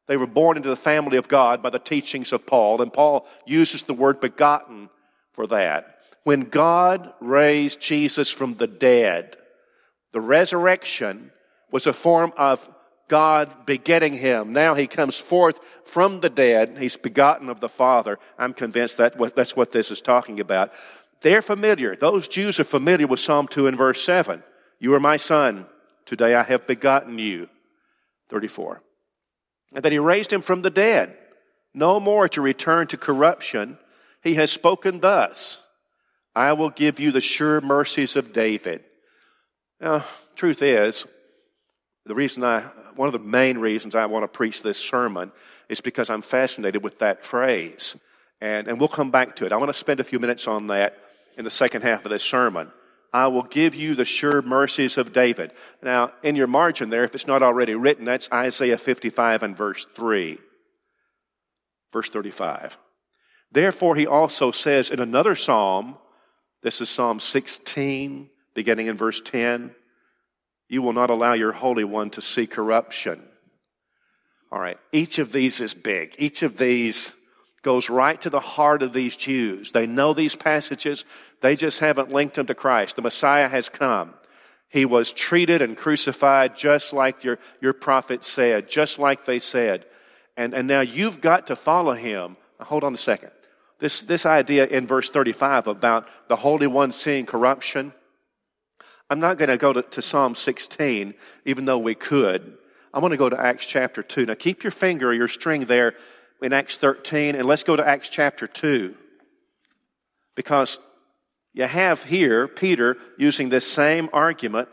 They 0.06 0.16
were 0.16 0.26
born 0.26 0.56
into 0.56 0.68
the 0.68 0.76
family 0.76 1.16
of 1.16 1.28
God 1.28 1.62
by 1.62 1.70
the 1.70 1.78
teachings 1.78 2.32
of 2.32 2.46
Paul, 2.46 2.82
and 2.82 2.92
Paul 2.92 3.26
uses 3.46 3.84
the 3.84 3.94
word 3.94 4.20
begotten 4.20 4.90
for 5.32 5.46
that. 5.48 5.98
When 6.24 6.42
God 6.42 7.12
raised 7.20 7.80
Jesus 7.80 8.30
from 8.30 8.54
the 8.54 8.66
dead, 8.66 9.36
the 10.12 10.20
resurrection 10.20 11.30
was 11.70 11.86
a 11.86 11.92
form 11.92 12.32
of 12.36 12.68
God 13.08 13.66
begetting 13.66 14.14
him. 14.14 14.52
Now 14.52 14.74
he 14.74 14.86
comes 14.86 15.18
forth 15.18 15.58
from 15.84 16.20
the 16.20 16.30
dead. 16.30 16.78
He's 16.78 16.96
begotten 16.96 17.48
of 17.48 17.60
the 17.60 17.68
Father. 17.68 18.18
I'm 18.38 18.54
convinced 18.54 18.98
that 18.98 19.16
that's 19.34 19.56
what 19.56 19.72
this 19.72 19.90
is 19.90 20.00
talking 20.00 20.40
about. 20.40 20.72
They're 21.20 21.42
familiar. 21.42 21.96
Those 21.96 22.28
Jews 22.28 22.60
are 22.60 22.64
familiar 22.64 23.06
with 23.06 23.20
Psalm 23.20 23.48
2 23.48 23.66
and 23.66 23.76
verse 23.76 24.02
7. 24.04 24.42
You 24.78 24.94
are 24.94 25.00
my 25.00 25.16
son. 25.16 25.66
Today 26.04 26.34
I 26.34 26.42
have 26.42 26.66
begotten 26.66 27.18
you. 27.18 27.48
34. 28.28 28.83
And 29.74 29.84
that 29.84 29.92
he 29.92 29.98
raised 29.98 30.32
him 30.32 30.40
from 30.40 30.62
the 30.62 30.70
dead, 30.70 31.16
no 31.74 31.98
more 31.98 32.28
to 32.28 32.40
return 32.40 32.86
to 32.86 32.96
corruption. 32.96 33.78
He 34.22 34.34
has 34.34 34.50
spoken 34.50 35.00
thus 35.00 35.58
I 36.34 36.52
will 36.52 36.70
give 36.70 36.98
you 36.98 37.12
the 37.12 37.20
sure 37.20 37.60
mercies 37.60 38.16
of 38.16 38.32
David. 38.32 38.82
Now, 39.80 40.04
truth 40.34 40.62
is, 40.62 41.06
the 42.06 42.14
reason 42.14 42.42
I, 42.42 42.60
one 42.96 43.06
of 43.06 43.12
the 43.12 43.18
main 43.18 43.58
reasons 43.58 43.94
I 43.94 44.06
want 44.06 44.24
to 44.24 44.28
preach 44.28 44.62
this 44.62 44.78
sermon 44.78 45.32
is 45.68 45.80
because 45.80 46.10
I'm 46.10 46.22
fascinated 46.22 46.82
with 46.82 46.98
that 46.98 47.24
phrase. 47.24 47.96
And, 48.40 48.68
and 48.68 48.78
we'll 48.78 48.88
come 48.88 49.10
back 49.10 49.36
to 49.36 49.46
it. 49.46 49.52
I 49.52 49.56
want 49.56 49.68
to 49.70 49.78
spend 49.78 50.00
a 50.00 50.04
few 50.04 50.18
minutes 50.18 50.48
on 50.48 50.66
that 50.68 50.98
in 51.36 51.44
the 51.44 51.50
second 51.50 51.82
half 51.82 52.04
of 52.04 52.10
this 52.10 52.22
sermon. 52.22 52.70
I 53.14 53.28
will 53.28 53.44
give 53.44 53.76
you 53.76 53.94
the 53.94 54.04
sure 54.04 54.42
mercies 54.42 54.98
of 54.98 55.12
David. 55.12 55.52
Now, 55.80 56.12
in 56.24 56.34
your 56.34 56.48
margin 56.48 56.90
there, 56.90 57.04
if 57.04 57.14
it's 57.14 57.28
not 57.28 57.44
already 57.44 57.76
written, 57.76 58.04
that's 58.04 58.28
Isaiah 58.32 58.76
55 58.76 59.44
and 59.44 59.56
verse 59.56 59.86
3. 59.94 60.36
Verse 61.92 62.10
35. 62.10 62.76
Therefore, 63.52 63.94
he 63.94 64.04
also 64.04 64.50
says 64.50 64.90
in 64.90 64.98
another 64.98 65.36
psalm, 65.36 65.96
this 66.64 66.80
is 66.80 66.90
Psalm 66.90 67.20
16, 67.20 68.30
beginning 68.52 68.88
in 68.88 68.96
verse 68.96 69.20
10, 69.20 69.72
you 70.68 70.82
will 70.82 70.92
not 70.92 71.10
allow 71.10 71.34
your 71.34 71.52
Holy 71.52 71.84
One 71.84 72.10
to 72.10 72.20
see 72.20 72.48
corruption. 72.48 73.22
All 74.50 74.58
right, 74.58 74.78
each 74.90 75.20
of 75.20 75.30
these 75.30 75.60
is 75.60 75.72
big. 75.72 76.16
Each 76.18 76.42
of 76.42 76.58
these 76.58 77.12
goes 77.64 77.90
right 77.90 78.20
to 78.20 78.30
the 78.30 78.38
heart 78.38 78.82
of 78.82 78.92
these 78.92 79.16
Jews. 79.16 79.72
They 79.72 79.86
know 79.86 80.14
these 80.14 80.36
passages, 80.36 81.04
they 81.40 81.56
just 81.56 81.80
haven't 81.80 82.12
linked 82.12 82.36
them 82.36 82.46
to 82.46 82.54
Christ. 82.54 82.94
The 82.94 83.02
Messiah 83.02 83.48
has 83.48 83.68
come. 83.68 84.14
He 84.68 84.84
was 84.84 85.12
treated 85.12 85.62
and 85.62 85.76
crucified 85.76 86.56
just 86.56 86.92
like 86.92 87.24
your, 87.24 87.38
your 87.60 87.72
prophet 87.72 88.22
said, 88.22 88.68
just 88.68 88.98
like 88.98 89.24
they 89.24 89.38
said. 89.38 89.86
And, 90.36 90.54
and 90.54 90.68
now 90.68 90.80
you've 90.80 91.20
got 91.20 91.48
to 91.48 91.56
follow 91.56 91.92
him. 91.94 92.36
Hold 92.60 92.84
on 92.84 92.94
a 92.94 92.98
second. 92.98 93.30
This, 93.78 94.02
this 94.02 94.24
idea 94.26 94.66
in 94.66 94.86
verse 94.86 95.10
35 95.10 95.66
about 95.66 96.08
the 96.28 96.36
Holy 96.36 96.66
One 96.66 96.92
seeing 96.92 97.26
corruption, 97.26 97.92
I'm 99.10 99.20
not 99.20 99.38
going 99.38 99.50
to 99.50 99.56
go 99.56 99.72
to, 99.72 99.82
to 99.82 100.02
Psalm 100.02 100.34
16, 100.34 101.14
even 101.44 101.64
though 101.64 101.78
we 101.78 101.94
could. 101.94 102.56
I 102.92 103.00
want 103.00 103.12
to 103.12 103.18
go 103.18 103.28
to 103.28 103.40
Acts 103.40 103.66
chapter 103.66 104.02
2. 104.02 104.26
Now 104.26 104.34
keep 104.34 104.62
your 104.62 104.70
finger, 104.70 105.10
or 105.10 105.12
your 105.12 105.28
string 105.28 105.66
there 105.66 105.94
in 106.42 106.52
Acts 106.52 106.76
13, 106.76 107.34
and 107.34 107.46
let's 107.46 107.64
go 107.64 107.76
to 107.76 107.86
Acts 107.86 108.08
chapter 108.08 108.46
2. 108.46 108.94
Because 110.34 110.78
you 111.52 111.64
have 111.64 112.02
here 112.02 112.48
Peter 112.48 112.96
using 113.16 113.48
this 113.48 113.70
same 113.70 114.08
argument 114.12 114.68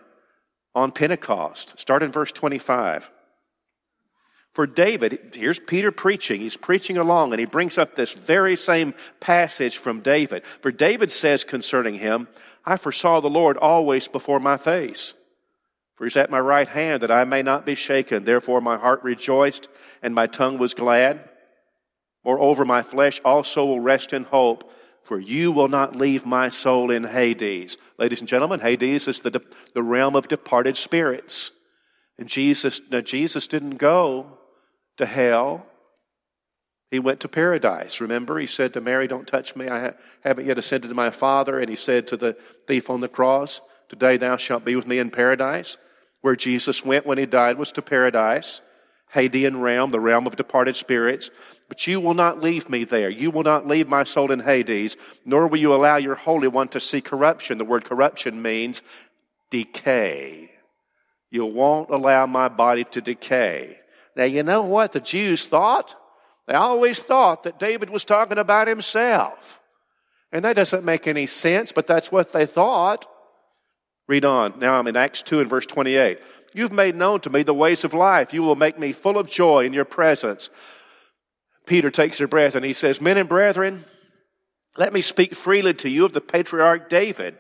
on 0.73 0.91
Pentecost. 0.91 1.79
Start 1.79 2.03
in 2.03 2.11
verse 2.11 2.31
25. 2.31 3.09
For 4.53 4.67
David, 4.67 5.33
here's 5.33 5.59
Peter 5.59 5.91
preaching. 5.91 6.41
He's 6.41 6.57
preaching 6.57 6.97
along 6.97 7.31
and 7.31 7.39
he 7.39 7.45
brings 7.45 7.77
up 7.77 7.95
this 7.95 8.13
very 8.13 8.57
same 8.57 8.93
passage 9.21 9.77
from 9.77 10.01
David. 10.01 10.45
For 10.45 10.71
David 10.71 11.09
says 11.09 11.45
concerning 11.45 11.95
him, 11.95 12.27
I 12.65 12.75
foresaw 12.75 13.21
the 13.21 13.29
Lord 13.29 13.55
always 13.55 14.09
before 14.09 14.41
my 14.41 14.57
face. 14.57 15.13
For 15.95 16.03
he's 16.03 16.17
at 16.17 16.29
my 16.29 16.39
right 16.39 16.67
hand 16.67 17.03
that 17.03 17.11
I 17.11 17.23
may 17.23 17.43
not 17.43 17.65
be 17.65 17.75
shaken. 17.75 18.25
Therefore 18.25 18.59
my 18.59 18.77
heart 18.77 19.03
rejoiced 19.03 19.69
and 20.01 20.13
my 20.13 20.27
tongue 20.27 20.57
was 20.57 20.73
glad. 20.73 21.29
Moreover, 22.23 22.65
my 22.65 22.83
flesh 22.83 23.19
also 23.25 23.65
will 23.65 23.79
rest 23.79 24.13
in 24.13 24.23
hope, 24.23 24.71
for 25.03 25.19
you 25.19 25.51
will 25.51 25.67
not 25.67 25.95
leave 25.95 26.25
my 26.25 26.49
soul 26.49 26.91
in 26.91 27.03
Hades. 27.03 27.77
Ladies 27.97 28.19
and 28.19 28.29
gentlemen, 28.29 28.59
Hades 28.59 29.07
is 29.07 29.21
the, 29.21 29.41
the 29.73 29.83
realm 29.83 30.15
of 30.15 30.27
departed 30.27 30.77
spirits. 30.77 31.51
And 32.17 32.29
Jesus, 32.29 32.79
now 32.91 33.01
Jesus 33.01 33.47
didn't 33.47 33.77
go 33.77 34.37
to 34.97 35.05
hell. 35.05 35.65
He 36.91 36.99
went 36.99 37.21
to 37.21 37.27
paradise. 37.27 37.99
Remember, 37.99 38.37
he 38.37 38.47
said 38.47 38.73
to 38.73 38.81
Mary, 38.81 39.07
Don't 39.07 39.27
touch 39.27 39.55
me. 39.55 39.69
I 39.69 39.93
haven't 40.23 40.45
yet 40.45 40.59
ascended 40.59 40.89
to 40.89 40.93
my 40.93 41.09
Father. 41.09 41.59
And 41.59 41.69
he 41.69 41.75
said 41.75 42.05
to 42.07 42.17
the 42.17 42.37
thief 42.67 42.89
on 42.89 42.99
the 42.99 43.07
cross, 43.07 43.61
Today 43.89 44.17
thou 44.17 44.37
shalt 44.37 44.65
be 44.65 44.75
with 44.75 44.85
me 44.85 44.99
in 44.99 45.09
paradise. 45.09 45.77
Where 46.19 46.35
Jesus 46.35 46.85
went 46.85 47.07
when 47.07 47.17
he 47.17 47.25
died 47.25 47.57
was 47.57 47.71
to 47.71 47.81
paradise. 47.81 48.61
Hadean 49.15 49.61
realm, 49.61 49.89
the 49.89 49.99
realm 49.99 50.27
of 50.27 50.35
departed 50.35 50.75
spirits. 50.75 51.31
But 51.71 51.87
you 51.87 52.01
will 52.01 52.15
not 52.15 52.41
leave 52.41 52.69
me 52.69 52.83
there. 52.83 53.09
You 53.09 53.31
will 53.31 53.43
not 53.43 53.65
leave 53.65 53.87
my 53.87 54.03
soul 54.03 54.33
in 54.33 54.41
Hades, 54.41 54.97
nor 55.23 55.47
will 55.47 55.57
you 55.57 55.73
allow 55.73 55.95
your 55.95 56.15
Holy 56.15 56.49
One 56.49 56.67
to 56.67 56.81
see 56.81 56.99
corruption. 56.99 57.57
The 57.57 57.63
word 57.63 57.85
corruption 57.85 58.41
means 58.41 58.81
decay. 59.51 60.51
You 61.29 61.45
won't 61.45 61.89
allow 61.89 62.25
my 62.25 62.49
body 62.49 62.83
to 62.91 62.99
decay. 62.99 63.79
Now, 64.17 64.25
you 64.25 64.43
know 64.43 64.63
what 64.63 64.91
the 64.91 64.99
Jews 64.99 65.47
thought? 65.47 65.95
They 66.45 66.55
always 66.55 67.01
thought 67.01 67.43
that 67.43 67.57
David 67.57 67.89
was 67.89 68.03
talking 68.03 68.37
about 68.37 68.67
himself. 68.67 69.61
And 70.33 70.43
that 70.43 70.57
doesn't 70.57 70.83
make 70.83 71.07
any 71.07 71.25
sense, 71.25 71.71
but 71.71 71.87
that's 71.87 72.11
what 72.11 72.33
they 72.33 72.45
thought. 72.45 73.05
Read 74.09 74.25
on. 74.25 74.59
Now 74.59 74.77
I'm 74.77 74.87
in 74.87 74.97
Acts 74.97 75.21
2 75.21 75.39
and 75.39 75.49
verse 75.49 75.67
28. 75.67 76.19
You've 76.53 76.73
made 76.73 76.97
known 76.97 77.21
to 77.21 77.29
me 77.29 77.43
the 77.43 77.53
ways 77.53 77.85
of 77.85 77.93
life. 77.93 78.33
You 78.33 78.43
will 78.43 78.57
make 78.57 78.77
me 78.77 78.91
full 78.91 79.17
of 79.17 79.29
joy 79.29 79.63
in 79.63 79.71
your 79.71 79.85
presence. 79.85 80.49
Peter 81.65 81.91
takes 81.91 82.19
a 82.19 82.27
breath 82.27 82.55
and 82.55 82.65
he 82.65 82.73
says, 82.73 83.01
Men 83.01 83.17
and 83.17 83.29
brethren, 83.29 83.85
let 84.77 84.93
me 84.93 85.01
speak 85.01 85.35
freely 85.35 85.73
to 85.75 85.89
you 85.89 86.05
of 86.05 86.13
the 86.13 86.21
patriarch 86.21 86.89
David, 86.89 87.37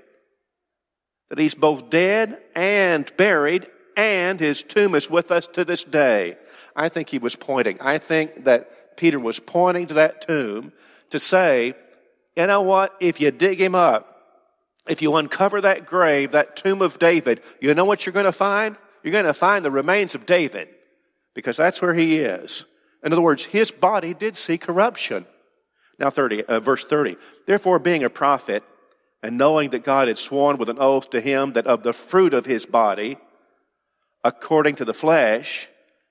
that 1.29 1.39
he's 1.39 1.55
both 1.55 1.89
dead 1.89 2.37
and 2.55 3.11
buried, 3.17 3.67
and 3.95 4.39
his 4.39 4.63
tomb 4.63 4.95
is 4.95 5.09
with 5.09 5.31
us 5.31 5.47
to 5.47 5.65
this 5.65 5.83
day. 5.83 6.37
I 6.75 6.89
think 6.89 7.09
he 7.09 7.19
was 7.19 7.35
pointing. 7.35 7.79
I 7.81 7.97
think 7.97 8.45
that 8.45 8.97
Peter 8.97 9.19
was 9.19 9.39
pointing 9.39 9.87
to 9.87 9.93
that 9.95 10.21
tomb 10.21 10.73
to 11.09 11.19
say, 11.19 11.73
you 12.35 12.47
know 12.47 12.61
what? 12.61 12.95
If 12.99 13.19
you 13.19 13.31
dig 13.31 13.59
him 13.59 13.75
up, 13.75 14.07
if 14.87 15.01
you 15.01 15.15
uncover 15.15 15.61
that 15.61 15.85
grave, 15.85 16.31
that 16.31 16.55
tomb 16.55 16.81
of 16.81 16.99
David, 16.99 17.41
you 17.59 17.73
know 17.73 17.85
what 17.85 18.05
you're 18.05 18.13
going 18.13 18.25
to 18.25 18.31
find? 18.31 18.77
You're 19.03 19.11
going 19.11 19.25
to 19.25 19.33
find 19.33 19.63
the 19.63 19.71
remains 19.71 20.15
of 20.15 20.25
David 20.25 20.69
because 21.33 21.57
that's 21.57 21.81
where 21.81 21.93
he 21.93 22.19
is. 22.19 22.65
In 23.03 23.13
other 23.13 23.21
words, 23.21 23.45
his 23.45 23.71
body 23.71 24.13
did 24.13 24.35
see 24.35 24.57
corruption. 24.57 25.25
Now, 25.99 26.09
30, 26.09 26.43
uh, 26.43 26.59
verse 26.59 26.83
30. 26.85 27.17
Therefore, 27.45 27.79
being 27.79 28.03
a 28.03 28.09
prophet, 28.09 28.63
and 29.23 29.37
knowing 29.37 29.69
that 29.69 29.83
God 29.83 30.07
had 30.07 30.17
sworn 30.17 30.57
with 30.57 30.69
an 30.69 30.79
oath 30.79 31.11
to 31.11 31.21
him 31.21 31.53
that 31.53 31.67
of 31.67 31.83
the 31.83 31.93
fruit 31.93 32.33
of 32.33 32.45
his 32.45 32.65
body, 32.65 33.17
according 34.23 34.75
to 34.75 34.85
the 34.85 34.93
flesh, 34.93 35.69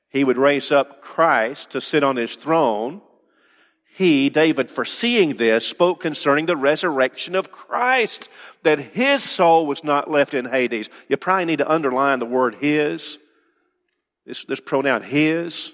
he 0.09 0.25
would 0.25 0.39
raise 0.39 0.71
up 0.71 1.01
Christ 1.01 1.71
to 1.71 1.81
sit 1.81 2.05
on 2.05 2.17
his 2.17 2.37
throne, 2.37 3.01
he, 3.93 4.31
David, 4.31 4.71
foreseeing 4.71 5.35
this, 5.35 5.67
spoke 5.67 6.01
concerning 6.01 6.47
the 6.47 6.57
resurrection 6.57 7.35
of 7.35 7.51
Christ, 7.51 8.29
that 8.63 8.79
his 8.79 9.25
soul 9.25 9.67
was 9.67 9.83
not 9.83 10.09
left 10.09 10.33
in 10.33 10.45
Hades. 10.45 10.89
You 11.09 11.17
probably 11.17 11.47
need 11.47 11.59
to 11.59 11.71
underline 11.71 12.21
the 12.21 12.27
word 12.27 12.55
his. 12.55 13.19
This, 14.25 14.45
this 14.45 14.61
pronoun 14.61 15.03
his. 15.03 15.73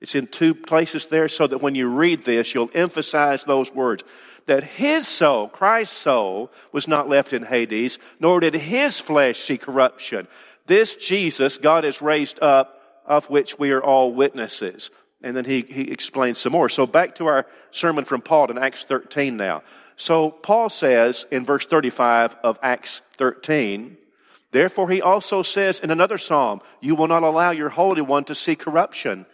It's 0.00 0.14
in 0.14 0.28
two 0.28 0.54
places 0.54 1.08
there 1.08 1.28
so 1.28 1.46
that 1.46 1.62
when 1.62 1.74
you 1.74 1.88
read 1.88 2.24
this, 2.24 2.54
you'll 2.54 2.70
emphasize 2.74 3.44
those 3.44 3.72
words. 3.72 4.04
That 4.46 4.62
his 4.62 5.08
soul, 5.08 5.48
Christ's 5.48 5.96
soul, 5.96 6.52
was 6.72 6.86
not 6.86 7.08
left 7.08 7.32
in 7.32 7.42
Hades, 7.42 7.98
nor 8.20 8.40
did 8.40 8.54
his 8.54 9.00
flesh 9.00 9.40
see 9.40 9.58
corruption. 9.58 10.28
This 10.66 10.94
Jesus 10.94 11.58
God 11.58 11.84
has 11.84 12.00
raised 12.00 12.40
up, 12.40 13.02
of 13.04 13.28
which 13.28 13.58
we 13.58 13.72
are 13.72 13.82
all 13.82 14.12
witnesses. 14.12 14.90
And 15.22 15.36
then 15.36 15.44
he, 15.44 15.62
he 15.62 15.90
explains 15.90 16.38
some 16.38 16.52
more. 16.52 16.68
So 16.68 16.86
back 16.86 17.16
to 17.16 17.26
our 17.26 17.46
sermon 17.72 18.04
from 18.04 18.20
Paul 18.20 18.50
in 18.50 18.58
Acts 18.58 18.84
13 18.84 19.36
now. 19.36 19.62
So 19.96 20.30
Paul 20.30 20.70
says 20.70 21.26
in 21.32 21.44
verse 21.44 21.66
35 21.66 22.36
of 22.44 22.58
Acts 22.62 23.02
13, 23.16 23.96
Therefore 24.52 24.88
he 24.88 25.02
also 25.02 25.42
says 25.42 25.80
in 25.80 25.90
another 25.90 26.18
psalm, 26.18 26.60
You 26.80 26.94
will 26.94 27.08
not 27.08 27.24
allow 27.24 27.50
your 27.50 27.68
Holy 27.68 28.00
One 28.00 28.24
to 28.24 28.34
see 28.34 28.54
corruption. 28.54 29.26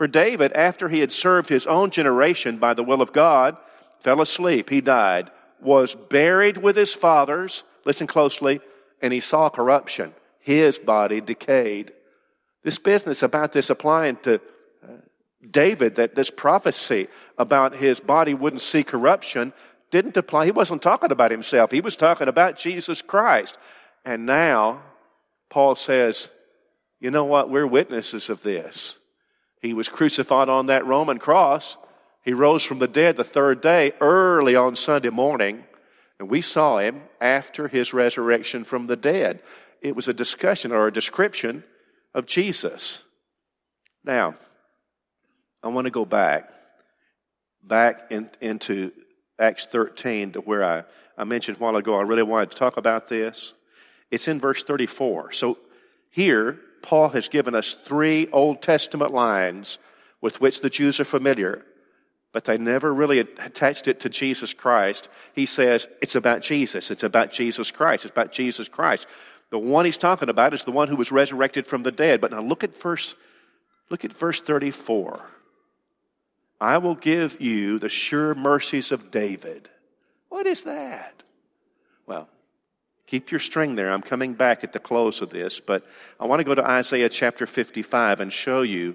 For 0.00 0.08
David, 0.08 0.54
after 0.54 0.88
he 0.88 1.00
had 1.00 1.12
served 1.12 1.50
his 1.50 1.66
own 1.66 1.90
generation 1.90 2.56
by 2.56 2.72
the 2.72 2.82
will 2.82 3.02
of 3.02 3.12
God, 3.12 3.58
fell 3.98 4.22
asleep, 4.22 4.70
he 4.70 4.80
died, 4.80 5.30
was 5.60 5.94
buried 5.94 6.56
with 6.56 6.74
his 6.74 6.94
fathers, 6.94 7.64
listen 7.84 8.06
closely, 8.06 8.62
and 9.02 9.12
he 9.12 9.20
saw 9.20 9.50
corruption. 9.50 10.14
His 10.38 10.78
body 10.78 11.20
decayed. 11.20 11.92
This 12.64 12.78
business 12.78 13.22
about 13.22 13.52
this 13.52 13.68
applying 13.68 14.16
to 14.22 14.36
uh, 14.82 14.92
David, 15.50 15.96
that 15.96 16.14
this 16.14 16.30
prophecy 16.30 17.08
about 17.36 17.76
his 17.76 18.00
body 18.00 18.32
wouldn't 18.32 18.62
see 18.62 18.82
corruption, 18.82 19.52
didn't 19.90 20.16
apply. 20.16 20.46
He 20.46 20.50
wasn't 20.50 20.80
talking 20.80 21.12
about 21.12 21.30
himself, 21.30 21.72
he 21.72 21.82
was 21.82 21.94
talking 21.94 22.28
about 22.28 22.56
Jesus 22.56 23.02
Christ. 23.02 23.58
And 24.06 24.24
now, 24.24 24.80
Paul 25.50 25.76
says, 25.76 26.30
you 27.00 27.10
know 27.10 27.26
what? 27.26 27.50
We're 27.50 27.66
witnesses 27.66 28.30
of 28.30 28.40
this. 28.40 28.96
He 29.60 29.74
was 29.74 29.88
crucified 29.88 30.48
on 30.48 30.66
that 30.66 30.86
Roman 30.86 31.18
cross. 31.18 31.76
He 32.22 32.32
rose 32.32 32.62
from 32.62 32.78
the 32.78 32.88
dead 32.88 33.16
the 33.16 33.24
third 33.24 33.60
day, 33.60 33.92
early 34.00 34.56
on 34.56 34.76
Sunday 34.76 35.10
morning, 35.10 35.64
and 36.18 36.28
we 36.28 36.40
saw 36.40 36.78
him 36.78 37.02
after 37.20 37.68
his 37.68 37.92
resurrection 37.94 38.64
from 38.64 38.86
the 38.86 38.96
dead. 38.96 39.42
It 39.80 39.96
was 39.96 40.08
a 40.08 40.12
discussion 40.12 40.72
or 40.72 40.86
a 40.86 40.92
description 40.92 41.64
of 42.14 42.26
Jesus. 42.26 43.02
Now, 44.04 44.34
I 45.62 45.68
want 45.68 45.86
to 45.86 45.90
go 45.90 46.04
back, 46.04 46.50
back 47.62 48.10
in, 48.10 48.30
into 48.40 48.92
Acts 49.38 49.66
13 49.66 50.32
to 50.32 50.40
where 50.40 50.64
I, 50.64 50.84
I 51.16 51.24
mentioned 51.24 51.58
a 51.58 51.60
while 51.60 51.76
ago. 51.76 51.98
I 51.98 52.02
really 52.02 52.22
wanted 52.22 52.50
to 52.50 52.56
talk 52.56 52.76
about 52.76 53.08
this. 53.08 53.54
It's 54.10 54.28
in 54.28 54.40
verse 54.40 54.62
34. 54.62 55.32
So 55.32 55.58
here, 56.10 56.60
Paul 56.82 57.10
has 57.10 57.28
given 57.28 57.54
us 57.54 57.74
three 57.74 58.28
Old 58.32 58.62
Testament 58.62 59.12
lines 59.12 59.78
with 60.20 60.40
which 60.40 60.60
the 60.60 60.70
Jews 60.70 61.00
are 61.00 61.04
familiar, 61.04 61.64
but 62.32 62.44
they 62.44 62.58
never 62.58 62.92
really 62.92 63.18
attached 63.18 63.88
it 63.88 64.00
to 64.00 64.08
Jesus 64.08 64.54
Christ. 64.54 65.08
He 65.34 65.46
says 65.46 65.88
it's 66.00 66.14
about 66.14 66.42
Jesus. 66.42 66.90
It's 66.90 67.02
about 67.02 67.32
Jesus 67.32 67.70
Christ. 67.70 68.04
It's 68.04 68.12
about 68.12 68.32
Jesus 68.32 68.68
Christ. 68.68 69.06
The 69.50 69.58
one 69.58 69.84
he's 69.84 69.96
talking 69.96 70.28
about 70.28 70.54
is 70.54 70.64
the 70.64 70.70
one 70.70 70.88
who 70.88 70.96
was 70.96 71.10
resurrected 71.10 71.66
from 71.66 71.82
the 71.82 71.90
dead. 71.90 72.20
But 72.20 72.30
now 72.30 72.40
look 72.40 72.62
at 72.62 72.76
verse, 72.76 73.14
look 73.88 74.04
at 74.04 74.12
verse 74.12 74.40
34. 74.40 75.20
I 76.60 76.78
will 76.78 76.94
give 76.94 77.40
you 77.40 77.78
the 77.78 77.88
sure 77.88 78.34
mercies 78.34 78.92
of 78.92 79.10
David. 79.10 79.68
What 80.28 80.46
is 80.46 80.62
that? 80.64 81.22
Well, 82.06 82.28
keep 83.10 83.32
your 83.32 83.40
string 83.40 83.74
there. 83.74 83.90
I'm 83.90 84.02
coming 84.02 84.34
back 84.34 84.62
at 84.62 84.72
the 84.72 84.78
close 84.78 85.20
of 85.20 85.30
this, 85.30 85.58
but 85.58 85.84
I 86.20 86.26
want 86.26 86.38
to 86.38 86.44
go 86.44 86.54
to 86.54 86.64
Isaiah 86.64 87.08
chapter 87.08 87.44
55 87.44 88.20
and 88.20 88.32
show 88.32 88.62
you 88.62 88.94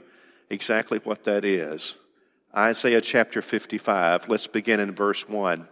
exactly 0.49 0.99
what 0.99 1.25
that 1.25 1.43
is. 1.43 1.97
Isaiah 2.55 3.01
chapter 3.01 3.41
55. 3.41 4.29
Let's 4.29 4.47
begin 4.47 4.79
in 4.79 4.93
verse 4.93 5.27
1. 5.27 5.67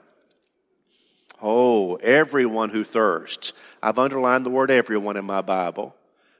Oh, 1.41 1.95
everyone 1.95 2.69
who 2.69 2.83
thirsts. 2.83 3.53
I've 3.81 3.97
underlined 3.97 4.45
the 4.45 4.49
word 4.49 4.69
everyone 4.69 5.15
in 5.15 5.23
my 5.23 5.39
Bible 5.39 5.95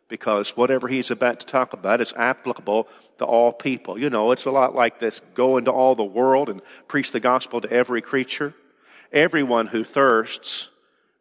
because 0.09 0.57
whatever 0.57 0.89
he's 0.89 1.09
about 1.09 1.39
to 1.39 1.45
talk 1.45 1.71
about 1.71 2.01
is 2.01 2.11
applicable 2.17 2.89
to 3.19 3.25
all 3.25 3.53
people. 3.53 3.97
You 3.97 4.09
know, 4.09 4.31
it's 4.31 4.45
a 4.45 4.51
lot 4.51 4.75
like 4.75 4.99
this 4.99 5.21
go 5.35 5.55
into 5.55 5.71
all 5.71 5.95
the 5.95 6.03
world 6.03 6.49
and 6.49 6.61
preach 6.89 7.13
the 7.13 7.21
gospel 7.21 7.61
to 7.61 7.71
every 7.71 8.01
creature. 8.01 8.53
Everyone 9.13 9.67
who 9.67 9.85
thirsts, 9.85 10.67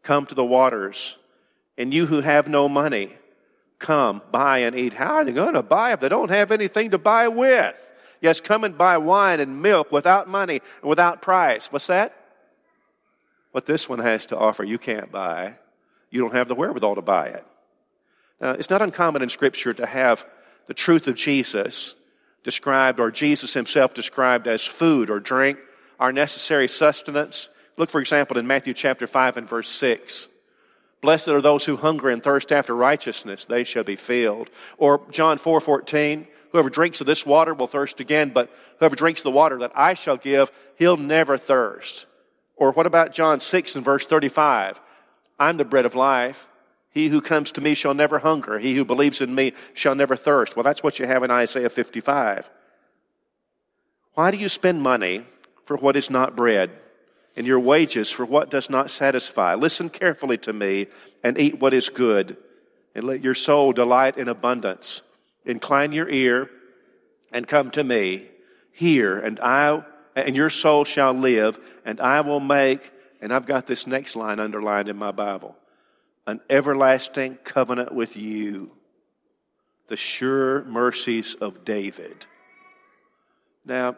come 0.03 0.27
to 0.27 0.35
the 0.35 0.45
waters. 0.45 1.17
And 1.79 1.93
you 1.93 2.07
who 2.07 2.21
have 2.21 2.49
no 2.49 2.69
money, 2.69 3.17
come, 3.79 4.23
buy 4.31 4.59
and 4.59 4.77
eat. 4.77 4.93
How 4.93 5.15
are 5.15 5.25
they 5.25 5.33
going 5.33 5.55
to 5.55 5.63
buy 5.63 5.93
if 5.93 6.01
they 6.01 6.09
don't 6.09 6.31
have 6.31 6.51
anything 6.51 6.91
to 6.91 6.99
buy 6.99 7.29
with? 7.29 7.93
Yes, 8.21 8.41
come 8.41 8.63
and 8.63 8.79
buy 8.79 8.99
wine 8.99 9.41
and 9.41 9.63
milk 9.63 9.91
without 9.91 10.29
money 10.29 10.61
and 10.81 10.89
without 10.89 11.23
price. 11.23 11.73
What's 11.73 11.89
that? 11.89 12.17
What 13.51 13.67
this 13.67 13.89
one 13.89 13.99
has 13.99 14.27
to 14.27 14.39
offer, 14.39 14.65
you 14.65 14.79
can't 14.79 15.11
buy. 15.11 15.55
You 16.11 16.21
don't 16.21 16.35
have 16.35 16.49
the 16.49 16.55
wherewithal 16.55 16.95
to 16.95 17.03
buy 17.03 17.29
it. 17.29 17.47
Uh, 18.41 18.57
it's 18.59 18.71
not 18.71 18.83
uncommon 18.83 19.23
in 19.23 19.29
Scripture 19.29 19.75
to 19.75 19.87
have 19.87 20.27
the 20.67 20.75
truth 20.75 21.09
of 21.09 21.15
Jesus 21.15 21.95
described, 22.45 23.01
or 23.01 23.11
Jesus 23.11 23.55
himself 23.55 23.95
described 23.95 24.47
as 24.47 24.65
food 24.65 25.11
or 25.11 25.21
drink, 25.21 25.59
our 26.01 26.13
necessary 26.13 26.69
sustenance. 26.69 27.49
Look, 27.77 27.91
for 27.91 28.01
example, 28.01 28.39
in 28.39 28.47
Matthew 28.47 28.75
chapter 28.75 29.07
5 29.07 29.37
and 29.39 29.49
verse 29.49 29.69
6. 29.69 30.29
Blessed 31.01 31.29
are 31.29 31.41
those 31.41 31.65
who 31.65 31.77
hunger 31.77 32.11
and 32.11 32.23
thirst 32.23 32.53
after 32.53 32.77
righteousness, 32.77 33.45
they 33.45 33.65
shall 33.65 33.83
be 33.83 33.97
filled. 33.97 34.51
Or 34.79 35.03
John 35.11 35.37
4 35.37 35.61
14, 35.61 36.29
whoever 36.53 36.71
drinks 36.71 37.01
of 37.01 37.07
this 37.07 37.27
water 37.27 37.55
will 37.55 37.67
thirst 37.67 37.99
again, 37.99 38.31
but 38.31 38.51
whoever 38.79 38.95
drinks 38.95 39.23
the 39.23 39.31
water 39.31 39.59
that 39.59 39.73
I 39.75 39.95
shall 39.95 40.17
give, 40.17 40.53
he'll 40.77 40.97
never 40.97 41.37
thirst. 41.37 42.07
Or 42.57 42.71
what 42.71 42.87
about 42.87 43.13
John 43.13 43.41
6 43.41 43.75
and 43.75 43.85
verse 43.85 44.07
35? 44.07 44.81
I'm 45.41 45.57
the 45.57 45.65
bread 45.65 45.87
of 45.87 45.97
life. 45.97 46.47
He 46.91 47.09
who 47.09 47.21
comes 47.21 47.51
to 47.53 47.61
me 47.61 47.75
shall 47.75 47.95
never 47.95 48.21
hunger. 48.21 48.59
He 48.59 48.77
who 48.77 48.85
believes 48.85 49.21
in 49.21 49.35
me 49.35 49.55
shall 49.75 49.95
never 49.97 50.15
thirst. 50.15 50.55
Well, 50.55 50.63
that's 50.63 50.83
what 50.83 50.99
you 50.99 51.07
have 51.07 51.25
in 51.25 51.31
Isaiah 51.31 51.71
55. 51.71 52.49
Why 54.15 54.31
do 54.31 54.37
you 54.37 54.49
spend 54.49 54.83
money 54.83 55.25
for 55.65 55.77
what 55.77 55.97
is 55.97 56.11
not 56.11 56.37
bread, 56.37 56.71
and 57.37 57.47
your 57.47 57.61
wages 57.61 58.11
for 58.11 58.25
what 58.25 58.51
does 58.51 58.69
not 58.69 58.91
satisfy? 58.91 59.55
Listen 59.55 59.89
carefully 59.89 60.39
to 60.39 60.53
me 60.53 60.89
and 61.23 61.39
eat 61.39 61.61
what 61.61 61.75
is 61.75 61.89
good, 61.89 62.37
and 62.95 63.05
let 63.05 63.25
your 63.25 63.35
soul 63.35 63.73
delight 63.73 64.17
in 64.17 64.29
abundance. 64.29 65.03
Incline 65.45 65.93
your 65.93 66.09
ear 66.09 66.51
and 67.33 67.49
come 67.49 67.71
to 67.73 67.83
me. 67.83 68.29
Hear, 68.73 69.19
and 69.19 69.41
I 69.41 69.85
and 70.15 70.37
your 70.37 70.51
soul 70.51 70.85
shall 70.85 71.13
live, 71.13 71.59
and 71.85 72.01
I 72.01 72.21
will 72.21 72.41
make, 72.41 72.91
and 73.21 73.33
I've 73.33 73.47
got 73.47 73.67
this 73.67 73.87
next 73.87 74.15
line 74.17 74.39
underlined 74.39 74.89
in 74.89 74.97
my 74.97 75.11
Bible 75.11 75.57
an 76.27 76.41
everlasting 76.49 77.37
covenant 77.43 77.93
with 77.93 78.17
you, 78.17 78.71
the 79.89 79.97
sure 79.97 80.63
mercies 80.65 81.35
of 81.35 81.65
David. 81.65 82.27
Now, 83.65 83.97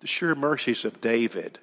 the 0.00 0.06
sure 0.06 0.34
mercies 0.34 0.84
of 0.84 1.00
David. 1.00 1.58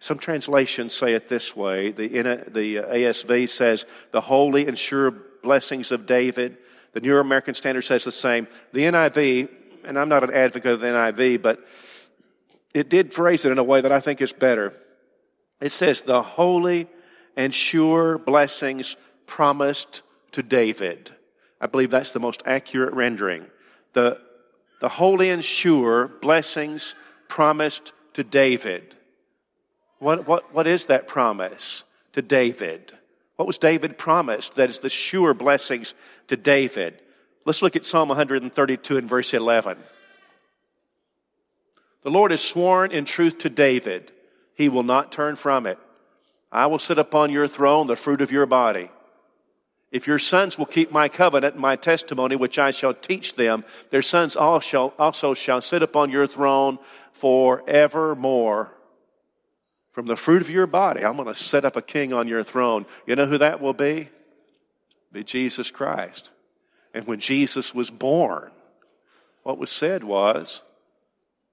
Some 0.00 0.18
translations 0.18 0.94
say 0.94 1.14
it 1.14 1.28
this 1.28 1.56
way. 1.56 1.90
The, 1.90 2.08
the 2.08 2.76
ASV 2.76 3.48
says, 3.48 3.86
the 4.10 4.20
holy 4.20 4.66
and 4.66 4.76
sure 4.76 5.10
blessings 5.42 5.92
of 5.92 6.06
David. 6.06 6.58
The 6.92 7.00
New 7.00 7.16
American 7.18 7.54
Standard 7.54 7.82
says 7.82 8.04
the 8.04 8.12
same. 8.12 8.46
The 8.72 8.82
NIV, 8.82 9.48
and 9.84 9.98
I'm 9.98 10.08
not 10.08 10.24
an 10.24 10.34
advocate 10.34 10.72
of 10.72 10.80
the 10.80 10.88
NIV, 10.88 11.42
but 11.42 11.64
it 12.74 12.90
did 12.90 13.14
phrase 13.14 13.44
it 13.44 13.52
in 13.52 13.58
a 13.58 13.64
way 13.64 13.80
that 13.80 13.92
I 13.92 14.00
think 14.00 14.20
is 14.20 14.32
better. 14.32 14.74
It 15.60 15.70
says, 15.70 16.02
the 16.02 16.22
holy 16.22 16.88
and 17.36 17.54
sure 17.54 18.18
blessings 18.18 18.96
promised 19.26 20.02
to 20.32 20.42
David. 20.42 21.14
I 21.60 21.66
believe 21.66 21.90
that's 21.90 22.10
the 22.10 22.20
most 22.20 22.42
accurate 22.44 22.92
rendering. 22.92 23.46
The, 23.92 24.20
the 24.80 24.88
holy 24.88 25.30
and 25.30 25.42
sure 25.42 26.08
blessings 26.08 26.94
promised 27.28 27.92
to 28.14 28.24
David. 28.24 28.94
What, 29.98 30.26
what, 30.26 30.54
what 30.54 30.66
is 30.66 30.86
that 30.86 31.06
promise 31.06 31.84
to 32.12 32.22
David? 32.22 32.92
What 33.36 33.46
was 33.46 33.58
David 33.58 33.98
promised 33.98 34.54
that 34.54 34.70
is 34.70 34.80
the 34.80 34.88
sure 34.88 35.34
blessings 35.34 35.94
to 36.28 36.36
David? 36.36 37.00
Let's 37.44 37.62
look 37.62 37.76
at 37.76 37.84
Psalm 37.84 38.08
132 38.08 38.96
and 38.96 39.08
verse 39.08 39.34
11. 39.34 39.78
The 42.02 42.10
Lord 42.10 42.30
has 42.30 42.42
sworn 42.42 42.92
in 42.92 43.04
truth 43.04 43.38
to 43.38 43.50
David 43.50 44.12
he 44.54 44.68
will 44.68 44.84
not 44.84 45.12
turn 45.12 45.36
from 45.36 45.66
it. 45.66 45.78
I 46.50 46.66
will 46.66 46.78
sit 46.78 46.98
upon 46.98 47.30
your 47.30 47.48
throne, 47.48 47.88
the 47.88 47.96
fruit 47.96 48.22
of 48.22 48.30
your 48.30 48.46
body. 48.46 48.88
If 49.94 50.08
your 50.08 50.18
sons 50.18 50.58
will 50.58 50.66
keep 50.66 50.90
my 50.90 51.08
covenant, 51.08 51.56
my 51.56 51.76
testimony, 51.76 52.34
which 52.34 52.58
I 52.58 52.72
shall 52.72 52.94
teach 52.94 53.36
them, 53.36 53.64
their 53.90 54.02
sons 54.02 54.34
also 54.34 55.34
shall 55.34 55.60
sit 55.60 55.84
upon 55.84 56.10
your 56.10 56.26
throne 56.26 56.80
forevermore. 57.12 58.72
From 59.92 60.06
the 60.06 60.16
fruit 60.16 60.42
of 60.42 60.50
your 60.50 60.66
body, 60.66 61.04
I'm 61.04 61.14
going 61.14 61.32
to 61.32 61.40
set 61.40 61.64
up 61.64 61.76
a 61.76 61.80
king 61.80 62.12
on 62.12 62.26
your 62.26 62.42
throne. 62.42 62.86
You 63.06 63.14
know 63.14 63.26
who 63.26 63.38
that 63.38 63.60
will 63.60 63.72
be? 63.72 64.08
Be 65.12 65.22
Jesus 65.22 65.70
Christ. 65.70 66.32
And 66.92 67.06
when 67.06 67.20
Jesus 67.20 67.72
was 67.72 67.88
born, 67.88 68.50
what 69.44 69.58
was 69.58 69.70
said 69.70 70.02
was, 70.02 70.62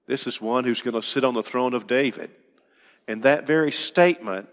This 0.08 0.26
is 0.26 0.40
one 0.40 0.64
who's 0.64 0.82
going 0.82 1.00
to 1.00 1.02
sit 1.02 1.22
on 1.22 1.34
the 1.34 1.44
throne 1.44 1.74
of 1.74 1.86
David. 1.86 2.32
And 3.06 3.22
that 3.22 3.46
very 3.46 3.70
statement 3.70 4.48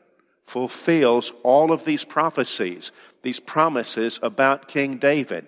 fulfills 0.50 1.32
all 1.44 1.72
of 1.72 1.86
these 1.86 2.04
prophecies, 2.04 2.92
these 3.22 3.40
promises 3.40 4.20
about 4.24 4.68
King 4.68 4.98
David. 4.98 5.48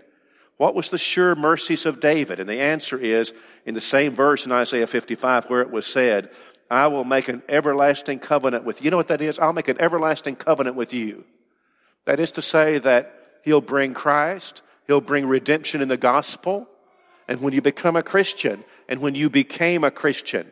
What 0.58 0.76
was 0.76 0.92
the 0.92 1.00
sure 1.00 1.36
mercies 1.36 1.88
of 1.88 2.00
David? 2.00 2.40
And 2.40 2.48
the 2.48 2.62
answer 2.62 2.98
is 2.98 3.34
in 3.66 3.74
the 3.74 3.82
same 3.82 4.14
verse 4.14 4.46
in 4.46 4.52
Isaiah 4.52 4.86
55 4.86 5.50
where 5.50 5.62
it 5.62 5.72
was 5.72 5.88
said, 5.88 6.30
I 6.70 6.86
will 6.88 7.04
make 7.04 7.28
an 7.30 7.42
everlasting 7.50 8.20
covenant 8.20 8.64
with 8.64 8.80
you. 8.80 8.86
You 8.86 8.92
know 8.92 8.98
what 8.98 9.08
that 9.08 9.22
is? 9.22 9.40
I'll 9.40 9.54
make 9.54 9.68
an 9.68 9.82
everlasting 9.82 10.36
covenant 10.36 10.76
with 10.76 10.94
you. 10.94 11.26
That 12.06 12.20
is 12.20 12.32
to 12.34 12.42
say 12.42 12.78
that 12.78 13.40
he'll 13.44 13.60
bring 13.60 13.96
Christ, 13.96 14.62
he'll 14.86 15.02
bring 15.02 15.28
redemption 15.28 15.82
in 15.82 15.88
the 15.88 15.98
gospel. 15.98 16.68
And 17.28 17.42
when 17.42 17.54
you 17.54 17.62
become 17.62 17.96
a 17.96 18.04
Christian, 18.04 18.64
and 18.88 19.00
when 19.02 19.16
you 19.16 19.30
became 19.30 19.84
a 19.84 19.92
Christian, 19.92 20.48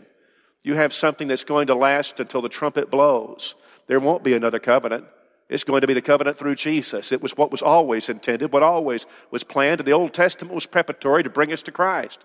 you 0.64 0.76
have 0.76 0.94
something 0.94 1.28
that's 1.28 1.44
going 1.44 1.68
to 1.68 1.76
last 1.76 2.20
until 2.20 2.42
the 2.42 2.50
trumpet 2.50 2.90
blows. 2.90 3.56
There 3.90 4.00
won't 4.00 4.24
be 4.24 4.36
another 4.36 4.60
covenant. 4.60 5.06
It's 5.50 5.64
going 5.64 5.82
to 5.82 5.88
be 5.88 5.96
the 5.96 6.02
covenant 6.02 6.38
through 6.38 6.54
Jesus. 6.54 7.12
It 7.12 7.24
was 7.24 7.36
what 7.36 7.50
was 7.50 7.64
always 7.64 8.08
intended, 8.08 8.54
what 8.54 8.62
always 8.62 9.08
was 9.32 9.44
planned. 9.44 9.80
And 9.80 9.88
the 9.88 9.94
Old 9.94 10.14
Testament 10.14 10.54
was 10.54 10.68
preparatory 10.68 11.24
to 11.24 11.30
bring 11.32 11.52
us 11.52 11.64
to 11.64 11.72
Christ. 11.72 12.24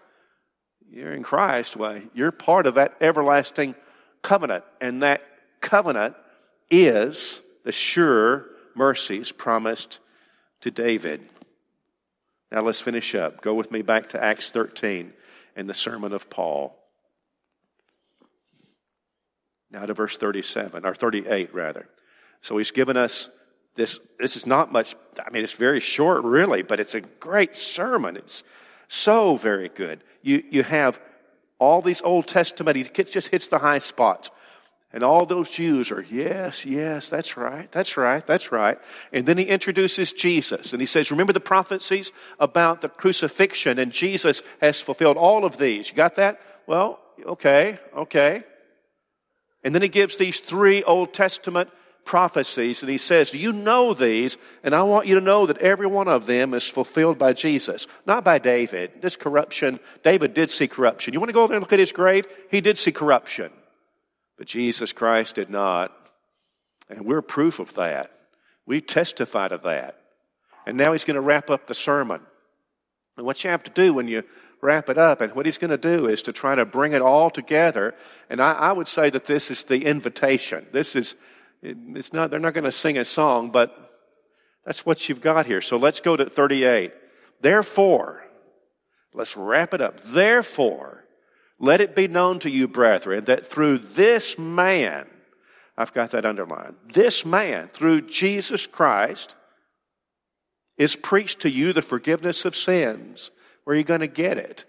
You're 0.90 1.14
in 1.14 1.22
Christ, 1.22 1.74
well, 1.74 2.03
you're 2.12 2.31
part 2.33 2.66
of 2.66 2.74
that 2.74 2.96
everlasting 3.00 3.77
covenant. 4.20 4.64
And 4.79 5.03
that 5.03 5.22
covenant 5.62 6.16
is 6.70 7.40
the 7.64 7.72
sure 7.72 8.44
mercies 8.74 9.33
promised 9.33 10.00
to 10.61 10.70
David. 10.70 11.27
Now 12.53 12.61
let's 12.61 12.83
finish 12.83 13.14
up. 13.14 13.40
Go 13.40 13.55
with 13.55 13.72
me 13.72 13.81
back 13.81 14.11
to 14.11 14.22
Acts 14.22 14.50
13 14.50 15.14
and 15.57 15.66
the 15.66 15.72
sermon 15.72 16.12
of 16.12 16.29
Paul. 16.29 16.79
Now 19.74 19.87
to 19.87 19.92
verse 19.92 20.16
37, 20.16 20.87
or 20.87 20.94
38 20.94 21.52
rather. 21.52 21.88
So 22.40 22.56
he's 22.56 22.70
given 22.70 22.96
us 22.96 23.28
this. 23.74 23.98
This 24.20 24.37
is 24.37 24.46
not 24.46 24.70
much, 24.70 24.94
I 25.18 25.30
mean, 25.30 25.42
it's 25.42 25.54
very 25.54 25.80
short 25.80 26.22
really, 26.22 26.62
but 26.62 26.78
it's 26.78 26.94
a 26.94 27.00
great 27.00 27.56
sermon. 27.56 28.16
It's 28.16 28.44
So 28.87 29.34
very 29.34 29.68
good. 29.68 30.04
You, 30.22 30.44
you 30.48 30.62
have 30.62 31.00
all 31.58 31.82
these 31.82 32.02
Old 32.02 32.28
Testament, 32.28 32.76
it 32.76 33.10
just 33.10 33.28
hits 33.28 33.48
the 33.48 33.58
high 33.58 33.80
spots. 33.80 34.30
And 34.92 35.02
all 35.02 35.26
those 35.26 35.50
Jews 35.50 35.90
are, 35.90 36.02
yes, 36.02 36.64
yes, 36.64 37.08
that's 37.08 37.37
right, 37.37 37.70
that's 37.72 37.96
right, 37.96 38.24
that's 38.24 38.52
right. 38.52 38.78
And 39.12 39.26
then 39.26 39.38
he 39.38 39.44
introduces 39.44 40.12
Jesus 40.12 40.72
and 40.72 40.80
he 40.80 40.87
says, 40.87 41.10
remember 41.10 41.32
the 41.32 41.40
prophecies 41.40 42.12
about 42.38 42.80
the 42.80 42.88
crucifixion 42.88 43.80
and 43.80 43.90
Jesus 43.90 44.42
has 44.60 44.80
fulfilled 44.80 45.16
all 45.16 45.44
of 45.44 45.56
these. 45.56 45.90
You 45.90 45.96
got 45.96 46.14
that? 46.14 46.40
Well, 46.68 47.00
okay, 47.26 47.80
okay. 47.96 48.44
And 49.64 49.74
then 49.74 49.83
he 49.83 49.88
gives 49.88 50.16
these 50.16 50.40
three 50.40 50.83
Old 50.83 51.12
Testament 51.12 51.70
prophecies 52.05 52.83
and 52.83 52.90
he 52.90 52.98
says, 52.98 53.31
Do 53.31 53.38
you 53.38 53.53
know 53.53 53.94
these? 53.94 54.37
And 54.62 54.74
I 54.74 54.83
want 54.83 55.07
you 55.07 55.14
to 55.14 55.20
know 55.20 55.46
that 55.46 55.59
every 55.59 55.87
one 55.87 56.07
of 56.07 56.27
them 56.27 56.55
is 56.55 56.68
fulfilled 56.68 57.18
by 57.18 57.33
Jesus, 57.33 57.87
not 58.07 58.24
by 58.24 58.38
David. 58.38 59.00
This 59.00 59.16
corruption, 59.16 59.81
David 60.03 60.35
did 60.35 60.50
see 60.50 60.68
corruption. 60.68 61.14
You 61.14 61.20
want 61.20 61.31
to 61.31 61.35
go 61.35 61.42
over 61.42 61.48
there 61.48 61.57
and 61.57 61.62
look 61.62 61.72
at 61.72 61.79
his 61.79 61.92
grave? 61.92 62.27
He 62.50 62.61
did 62.61 62.79
see 62.79 62.92
corruption. 62.92 63.50
But 64.37 64.46
Jesus 64.46 64.92
Christ 64.92 65.37
did 65.37 65.50
not. 65.50 65.92
And 66.90 67.07
we're 67.07 67.22
proof 67.22 67.59
of 67.59 67.74
that. 67.74 68.12
We 68.66 68.81
testify 68.81 69.48
to 69.48 69.59
that. 69.59 69.98
And 70.66 70.77
now 70.77 70.92
he's 70.92 71.05
going 71.05 71.14
to 71.14 71.20
wrap 71.20 71.50
up 71.50 71.66
the 71.66 71.74
sermon. 71.74 72.20
And 73.16 73.24
what 73.24 73.44
you 73.44 73.50
have 73.50 73.64
to 73.64 73.70
do 73.70 73.94
when 73.94 74.09
you 74.09 74.24
wrap 74.64 74.88
it 74.88 74.98
up. 74.98 75.20
And 75.20 75.35
what 75.35 75.46
he's 75.46 75.59
going 75.59 75.70
to 75.70 75.77
do 75.77 76.07
is 76.07 76.22
to 76.22 76.33
try 76.33 76.55
to 76.55 76.64
bring 76.64 76.94
it 76.94 77.03
all 77.03 77.31
together. 77.31 77.94
And 78.31 78.40
I, 78.40 78.55
I 78.55 78.72
would 78.72 78.88
say 78.88 79.11
that 79.11 79.27
this 79.27 79.50
is 79.50 79.64
the 79.64 79.85
invitation. 79.85 80.66
This 80.72 80.96
is, 80.96 81.14
it's 81.62 82.12
not, 82.12 82.31
they're 82.31 82.40
not 82.40 82.55
going 82.55 82.64
to 82.64 82.72
sing 82.72 82.98
a 82.98 83.05
song, 83.05 83.50
but 83.50 83.92
that's 84.64 84.87
what 84.87 85.09
you've 85.09 85.20
got 85.20 85.46
here. 85.46 85.61
So 85.61 85.77
let's 85.77 86.00
go 86.00 86.16
to 86.16 86.29
38. 86.29 86.92
Therefore, 87.42 88.24
let's 89.12 89.37
wrap 89.37 89.74
it 89.74 89.83
up. 89.83 90.03
Therefore, 90.03 91.05
let 91.61 91.81
it 91.81 91.94
be 91.94 92.09
known 92.09 92.38
to 92.40 92.50
you, 92.50 92.66
brethren, 92.66 93.24
that 93.24 93.46
through 93.46 93.79
this 93.79 94.38
man, 94.38 95.07
I've 95.77 95.92
got 95.92 96.11
that 96.12 96.24
underlined, 96.24 96.77
this 96.92 97.24
man, 97.27 97.68
through 97.68 98.03
Jesus 98.03 98.66
Christ, 98.66 99.37
is 100.79 100.96
preached 100.96 101.40
to 101.40 101.50
you 101.50 101.72
the 101.72 101.83
forgiveness 101.83 102.44
of 102.44 102.57
sins 102.57 103.31
where 103.64 103.74
are 103.74 103.79
you 103.79 103.85
going 103.85 104.00
to 104.00 104.07
get 104.07 104.38
it? 104.38 104.64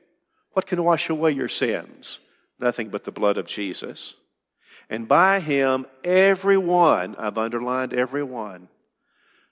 What 0.53 0.65
can 0.65 0.83
wash 0.83 1.09
away 1.09 1.31
your 1.31 1.49
sins? 1.49 2.19
Nothing 2.59 2.89
but 2.89 3.03
the 3.03 3.11
blood 3.11 3.37
of 3.37 3.47
Jesus. 3.47 4.15
And 4.89 5.07
by 5.07 5.39
him, 5.39 5.85
everyone, 6.03 7.15
I've 7.17 7.37
underlined 7.37 7.93
everyone, 7.93 8.69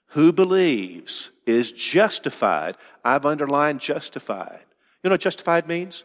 who 0.08 0.32
believes 0.32 1.30
is 1.44 1.72
justified. 1.72 2.76
I've 3.04 3.26
underlined 3.26 3.80
justified. 3.80 4.60
You 5.02 5.10
know 5.10 5.14
what 5.14 5.20
justified 5.20 5.66
means? 5.66 6.04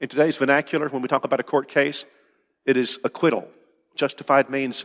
In 0.00 0.08
today's 0.08 0.36
vernacular, 0.36 0.88
when 0.88 1.02
we 1.02 1.08
talk 1.08 1.24
about 1.24 1.40
a 1.40 1.44
court 1.44 1.68
case, 1.68 2.04
it 2.64 2.76
is 2.76 3.00
acquittal. 3.02 3.48
Justified 3.96 4.50
means 4.50 4.84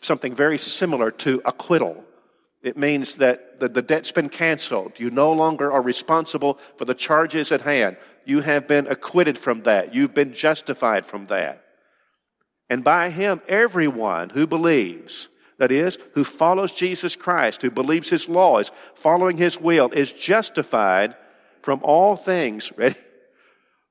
something 0.00 0.34
very 0.34 0.58
similar 0.58 1.10
to 1.10 1.40
acquittal. 1.44 2.04
It 2.68 2.76
means 2.76 3.16
that 3.16 3.60
the, 3.60 3.68
the 3.70 3.80
debt's 3.80 4.12
been 4.12 4.28
canceled. 4.28 5.00
You 5.00 5.10
no 5.10 5.32
longer 5.32 5.72
are 5.72 5.80
responsible 5.80 6.58
for 6.76 6.84
the 6.84 6.92
charges 6.92 7.50
at 7.50 7.62
hand. 7.62 7.96
You 8.26 8.42
have 8.42 8.68
been 8.68 8.86
acquitted 8.86 9.38
from 9.38 9.62
that. 9.62 9.94
You've 9.94 10.12
been 10.12 10.34
justified 10.34 11.06
from 11.06 11.24
that. 11.26 11.64
And 12.68 12.84
by 12.84 13.08
him, 13.08 13.40
everyone 13.48 14.28
who 14.28 14.46
believes, 14.46 15.30
that 15.56 15.70
is, 15.70 15.96
who 16.12 16.24
follows 16.24 16.72
Jesus 16.72 17.16
Christ, 17.16 17.62
who 17.62 17.70
believes 17.70 18.10
his 18.10 18.28
laws, 18.28 18.70
following 18.94 19.38
his 19.38 19.58
will, 19.58 19.88
is 19.92 20.12
justified 20.12 21.16
from 21.62 21.80
all 21.82 22.16
things. 22.16 22.70
Ready? 22.76 22.96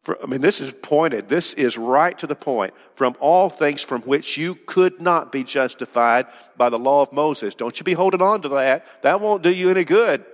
I 0.08 0.26
mean, 0.26 0.42
this 0.42 0.62
is 0.62 0.72
pointed. 0.72 1.28
This 1.28 1.54
is 1.54 1.78
right 1.78 2.18
to 2.20 2.28
the 2.28 2.36
point. 2.36 2.74
From 2.96 3.16
all 3.20 3.50
things 3.50 3.82
from 3.82 4.02
which 4.04 4.38
you 4.38 4.56
could 4.56 5.02
not 5.02 5.32
be 5.32 5.44
justified 5.44 6.28
by 6.56 6.70
the 6.70 6.80
law 6.80 7.02
of 7.02 7.12
Moses. 7.12 7.56
Don't 7.56 7.78
you 7.80 7.84
be 7.84 7.94
holding 7.94 8.22
on 8.22 8.42
to 8.44 8.50
that. 8.50 8.86
That 9.02 9.22
won't 9.22 9.44
do 9.44 9.50
you 9.50 9.70
any 9.70 9.84
good. 9.84 10.26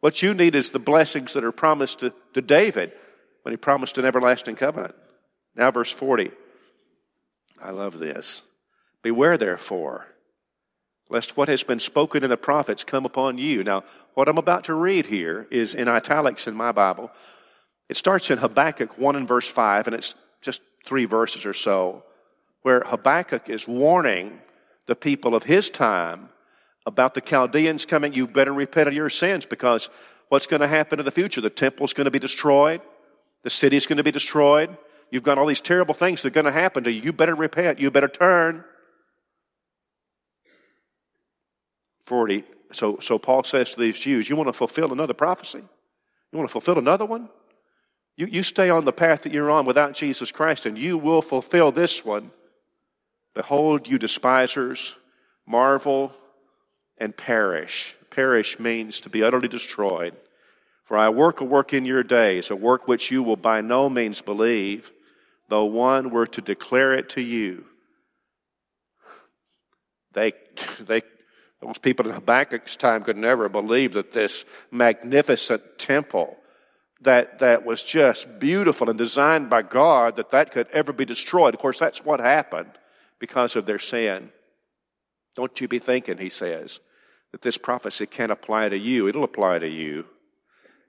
What 0.00 0.22
you 0.22 0.34
need 0.34 0.54
is 0.54 0.70
the 0.70 0.78
blessings 0.78 1.32
that 1.34 1.44
are 1.44 1.52
promised 1.52 2.00
to, 2.00 2.12
to 2.34 2.42
David 2.42 2.92
when 3.42 3.52
he 3.52 3.56
promised 3.56 3.98
an 3.98 4.04
everlasting 4.04 4.56
covenant. 4.56 4.94
Now, 5.54 5.70
verse 5.70 5.92
40. 5.92 6.30
I 7.62 7.70
love 7.70 7.98
this. 7.98 8.42
Beware, 9.02 9.38
therefore, 9.38 10.06
lest 11.08 11.36
what 11.36 11.48
has 11.48 11.62
been 11.62 11.78
spoken 11.78 12.24
in 12.24 12.30
the 12.30 12.36
prophets 12.36 12.84
come 12.84 13.06
upon 13.06 13.38
you. 13.38 13.64
Now, 13.64 13.84
what 14.14 14.28
I'm 14.28 14.38
about 14.38 14.64
to 14.64 14.74
read 14.74 15.06
here 15.06 15.46
is 15.50 15.74
in 15.74 15.88
italics 15.88 16.46
in 16.46 16.54
my 16.54 16.72
Bible. 16.72 17.10
It 17.88 17.96
starts 17.96 18.30
in 18.30 18.38
Habakkuk 18.38 18.98
1 18.98 19.16
and 19.16 19.28
verse 19.28 19.48
5, 19.48 19.86
and 19.86 19.94
it's 19.94 20.14
just 20.40 20.60
three 20.84 21.04
verses 21.04 21.46
or 21.46 21.54
so, 21.54 22.04
where 22.62 22.80
Habakkuk 22.80 23.48
is 23.48 23.68
warning 23.68 24.40
the 24.86 24.96
people 24.96 25.34
of 25.34 25.44
his 25.44 25.70
time 25.70 26.30
about 26.84 27.14
the 27.14 27.20
Chaldeans 27.20 27.86
coming. 27.86 28.12
You 28.12 28.26
better 28.26 28.52
repent 28.52 28.88
of 28.88 28.94
your 28.94 29.10
sins 29.10 29.46
because 29.46 29.88
what's 30.28 30.46
going 30.46 30.60
to 30.60 30.68
happen 30.68 30.98
in 30.98 31.04
the 31.04 31.10
future? 31.10 31.40
The 31.40 31.50
temple's 31.50 31.92
going 31.92 32.06
to 32.06 32.10
be 32.10 32.18
destroyed, 32.18 32.80
the 33.42 33.50
city's 33.50 33.86
going 33.86 33.98
to 33.98 34.04
be 34.04 34.12
destroyed. 34.12 34.76
You've 35.10 35.22
got 35.22 35.38
all 35.38 35.46
these 35.46 35.60
terrible 35.60 35.94
things 35.94 36.22
that 36.22 36.28
are 36.28 36.42
going 36.42 36.46
to 36.46 36.52
happen 36.52 36.82
to 36.84 36.90
you. 36.90 37.00
You 37.00 37.12
better 37.12 37.36
repent. 37.36 37.78
You 37.78 37.92
better 37.92 38.08
turn. 38.08 38.64
40. 42.06 42.44
So, 42.72 42.98
so 43.00 43.18
Paul 43.18 43.44
says 43.44 43.72
to 43.74 43.80
these 43.80 43.98
Jews, 43.98 44.28
You 44.28 44.34
want 44.34 44.48
to 44.48 44.52
fulfill 44.52 44.92
another 44.92 45.14
prophecy? 45.14 45.58
You 45.58 46.38
want 46.38 46.48
to 46.48 46.52
fulfill 46.52 46.78
another 46.78 47.04
one? 47.04 47.28
You, 48.16 48.26
you 48.26 48.42
stay 48.42 48.70
on 48.70 48.84
the 48.84 48.92
path 48.92 49.22
that 49.22 49.32
you're 49.32 49.50
on 49.50 49.66
without 49.66 49.92
Jesus 49.92 50.32
Christ, 50.32 50.66
and 50.66 50.78
you 50.78 50.96
will 50.96 51.22
fulfill 51.22 51.70
this 51.70 52.04
one. 52.04 52.30
Behold, 53.34 53.86
you 53.86 53.98
despisers, 53.98 54.96
marvel 55.46 56.12
and 56.96 57.14
perish. 57.14 57.94
Perish 58.10 58.58
means 58.58 59.00
to 59.00 59.10
be 59.10 59.22
utterly 59.22 59.48
destroyed. 59.48 60.16
For 60.84 60.96
I 60.96 61.10
work 61.10 61.40
a 61.40 61.44
work 61.44 61.74
in 61.74 61.84
your 61.84 62.02
days, 62.02 62.50
a 62.50 62.56
work 62.56 62.88
which 62.88 63.10
you 63.10 63.22
will 63.22 63.36
by 63.36 63.60
no 63.60 63.90
means 63.90 64.22
believe, 64.22 64.90
though 65.48 65.64
one 65.64 66.10
were 66.10 66.26
to 66.28 66.40
declare 66.40 66.94
it 66.94 67.10
to 67.10 67.20
you. 67.20 67.66
They, 70.12 70.32
they, 70.80 71.02
those 71.60 71.78
people 71.78 72.06
in 72.06 72.14
Habakkuk's 72.14 72.76
time 72.76 73.02
could 73.02 73.18
never 73.18 73.50
believe 73.50 73.92
that 73.92 74.12
this 74.12 74.46
magnificent 74.70 75.78
temple 75.78 76.38
that, 77.02 77.38
that 77.40 77.64
was 77.64 77.84
just 77.84 78.38
beautiful 78.38 78.88
and 78.88 78.98
designed 78.98 79.50
by 79.50 79.62
God, 79.62 80.16
that 80.16 80.30
that 80.30 80.50
could 80.50 80.68
ever 80.68 80.92
be 80.92 81.04
destroyed. 81.04 81.54
Of 81.54 81.60
course, 81.60 81.78
that's 81.78 82.04
what 82.04 82.20
happened 82.20 82.70
because 83.18 83.56
of 83.56 83.66
their 83.66 83.78
sin. 83.78 84.30
Don't 85.34 85.60
you 85.60 85.68
be 85.68 85.78
thinking, 85.78 86.18
he 86.18 86.30
says, 86.30 86.80
that 87.32 87.42
this 87.42 87.58
prophecy 87.58 88.06
can't 88.06 88.32
apply 88.32 88.70
to 88.70 88.78
you. 88.78 89.06
It'll 89.08 89.24
apply 89.24 89.58
to 89.58 89.68
you. 89.68 90.06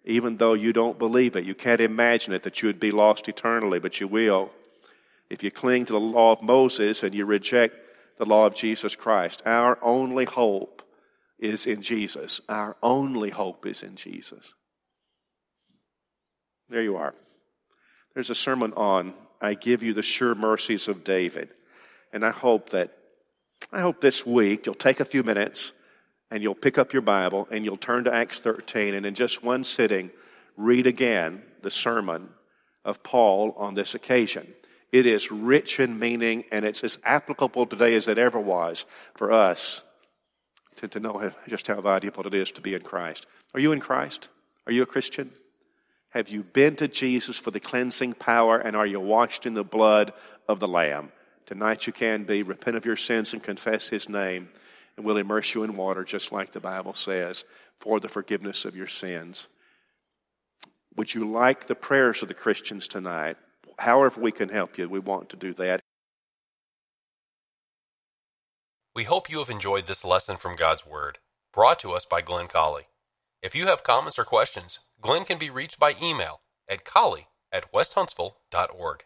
Even 0.06 0.38
though 0.38 0.54
you 0.54 0.72
don't 0.72 0.98
believe 0.98 1.36
it, 1.36 1.43
you 1.43 1.54
can't 1.54 1.82
imagine 1.82 2.34
it 2.34 2.43
that 2.43 2.62
you 2.62 2.67
would 2.67 2.80
be 2.80 2.91
lost 2.91 3.28
eternally, 3.28 3.80
but 3.80 4.00
you 4.00 4.08
will. 4.08 4.52
If 5.30 5.43
you 5.43 5.52
cling 5.52 5.86
to 5.86 5.93
the 5.93 6.00
law 6.00 6.32
of 6.32 6.41
Moses 6.41 7.04
and 7.04 7.13
you 7.13 7.26
reject 7.26 7.76
the 8.17 8.26
law 8.26 8.46
of 8.46 8.56
Jesus 8.56 8.96
Christ, 8.96 9.43
our 9.46 9.78
only 9.82 10.24
hope 10.24 10.82
is 11.38 11.67
in 11.67 11.82
Jesus. 11.82 12.39
Our 12.48 12.78
only 12.82 13.30
hope 13.30 13.65
is 13.65 13.84
in 13.84 13.98
Jesus. 13.98 14.54
There 16.69 16.82
you 16.82 16.97
are. 16.97 17.13
There's 18.13 18.30
a 18.30 18.36
sermon 18.36 18.73
on 18.73 19.13
I 19.39 19.53
give 19.53 19.84
you 19.84 19.93
the 19.93 20.01
sure 20.01 20.36
mercies 20.36 20.88
of 20.88 21.03
David. 21.03 21.49
And 22.12 22.25
I 22.25 22.32
hope 22.32 22.71
that 22.71 22.93
I 23.71 23.82
hope 23.82 24.01
this 24.01 24.25
week 24.25 24.65
you'll 24.65 24.75
take 24.75 24.99
a 24.99 25.06
few 25.06 25.23
minutes 25.23 25.73
and 26.30 26.43
you'll 26.43 26.56
pick 26.56 26.77
up 26.77 26.93
your 26.93 27.01
Bible 27.01 27.47
and 27.51 27.65
you'll 27.65 27.77
turn 27.77 28.03
to 28.03 28.13
Acts 28.13 28.39
13 28.39 28.93
and 28.93 29.06
in 29.06 29.13
just 29.13 29.43
one 29.43 29.63
sitting 29.63 30.12
read 30.56 30.88
again 30.88 31.43
the 31.62 31.71
sermon 31.71 32.30
of 32.86 33.03
Paul 33.03 33.53
on 33.58 33.73
this 33.73 33.95
occasion. 33.95 34.53
It 34.91 35.06
is 35.06 35.32
rich 35.32 35.80
in 35.80 35.99
meaning 35.99 36.45
and 36.51 36.65
it's 36.65 36.84
as 36.84 36.99
applicable 37.03 37.65
today 37.65 37.95
as 37.95 38.08
it 38.08 38.17
ever 38.17 38.39
was 38.39 38.86
for 39.15 39.32
us 39.32 39.82
to, 40.77 40.88
to 40.88 40.99
know 40.99 41.32
just 41.47 41.67
how 41.67 41.82
valuable 41.82 42.25
it 42.27 42.34
is 42.34 42.51
to 42.53 42.62
be 42.62 42.73
in 42.73 42.82
Christ. 42.82 43.25
Are 43.53 43.60
you 43.60 43.71
in 43.71 43.80
Christ? 43.80 44.30
Are 44.65 44.71
you 44.71 44.84
a 44.84 44.88
Christian? 44.88 45.32
Have 46.12 46.30
you 46.30 46.43
been 46.43 46.76
to 46.78 46.88
Jesus 46.88 47.38
for 47.38 47.52
the 47.52 47.60
cleansing 47.60 48.13
power 48.13 48.58
and 48.58 48.76
are 48.76 48.86
you 48.86 49.00
washed 49.00 49.46
in 49.46 49.54
the 49.54 49.63
blood 49.63 50.13
of 50.48 50.60
the 50.60 50.67
Lamb? 50.67 51.12
Tonight 51.46 51.88
you 51.88 51.93
can 51.93 52.24
be. 52.24 52.43
Repent 52.43 52.78
of 52.78 52.86
your 52.86 52.96
sins 52.96 53.34
and 53.34 53.43
confess 53.43 53.89
His 53.89 54.10
name, 54.10 54.50
and 54.96 55.06
we'll 55.06 55.17
immerse 55.17 55.54
you 55.54 55.63
in 55.63 55.76
water, 55.76 56.04
just 56.04 56.32
like 56.32 56.52
the 56.52 56.60
Bible 56.60 56.93
says, 56.93 57.46
for 57.80 58.00
the 58.00 58.10
forgiveness 58.10 58.65
of 58.65 58.76
your 58.76 58.88
sins. 58.88 59.48
Would 60.96 61.13
you 61.13 61.30
like 61.30 61.67
the 61.67 61.76
prayers 61.76 62.22
of 62.22 62.28
the 62.28 62.34
Christians 62.34 62.88
tonight? 62.88 63.38
However, 63.80 64.20
we 64.20 64.32
can 64.32 64.50
help 64.50 64.78
you, 64.78 64.89
we 64.89 65.00
want 65.00 65.30
to 65.30 65.36
do 65.36 65.54
that. 65.54 65.82
We 68.96 69.04
hope 69.04 69.30
you 69.30 69.38
have 69.39 69.50
enjoyed 69.50 69.86
this 69.86 70.04
lesson 70.04 70.38
from 70.38 70.56
God's 70.56 70.86
Word, 70.86 71.20
brought 71.54 71.80
to 71.82 71.91
us 71.91 72.06
by 72.06 72.22
Glenn 72.22 72.48
Colley. 72.48 72.88
If 73.41 73.54
you 73.54 73.67
have 73.67 73.84
comments 73.84 74.17
or 74.17 74.23
questions, 74.23 74.80
Glenn 75.00 75.23
can 75.23 75.38
be 75.38 75.52
reached 75.52 75.80
by 75.80 75.95
email 76.02 76.41
at 76.67 76.84
colley 76.84 77.28
at 77.52 77.71
westhuntsville.org. 77.71 79.04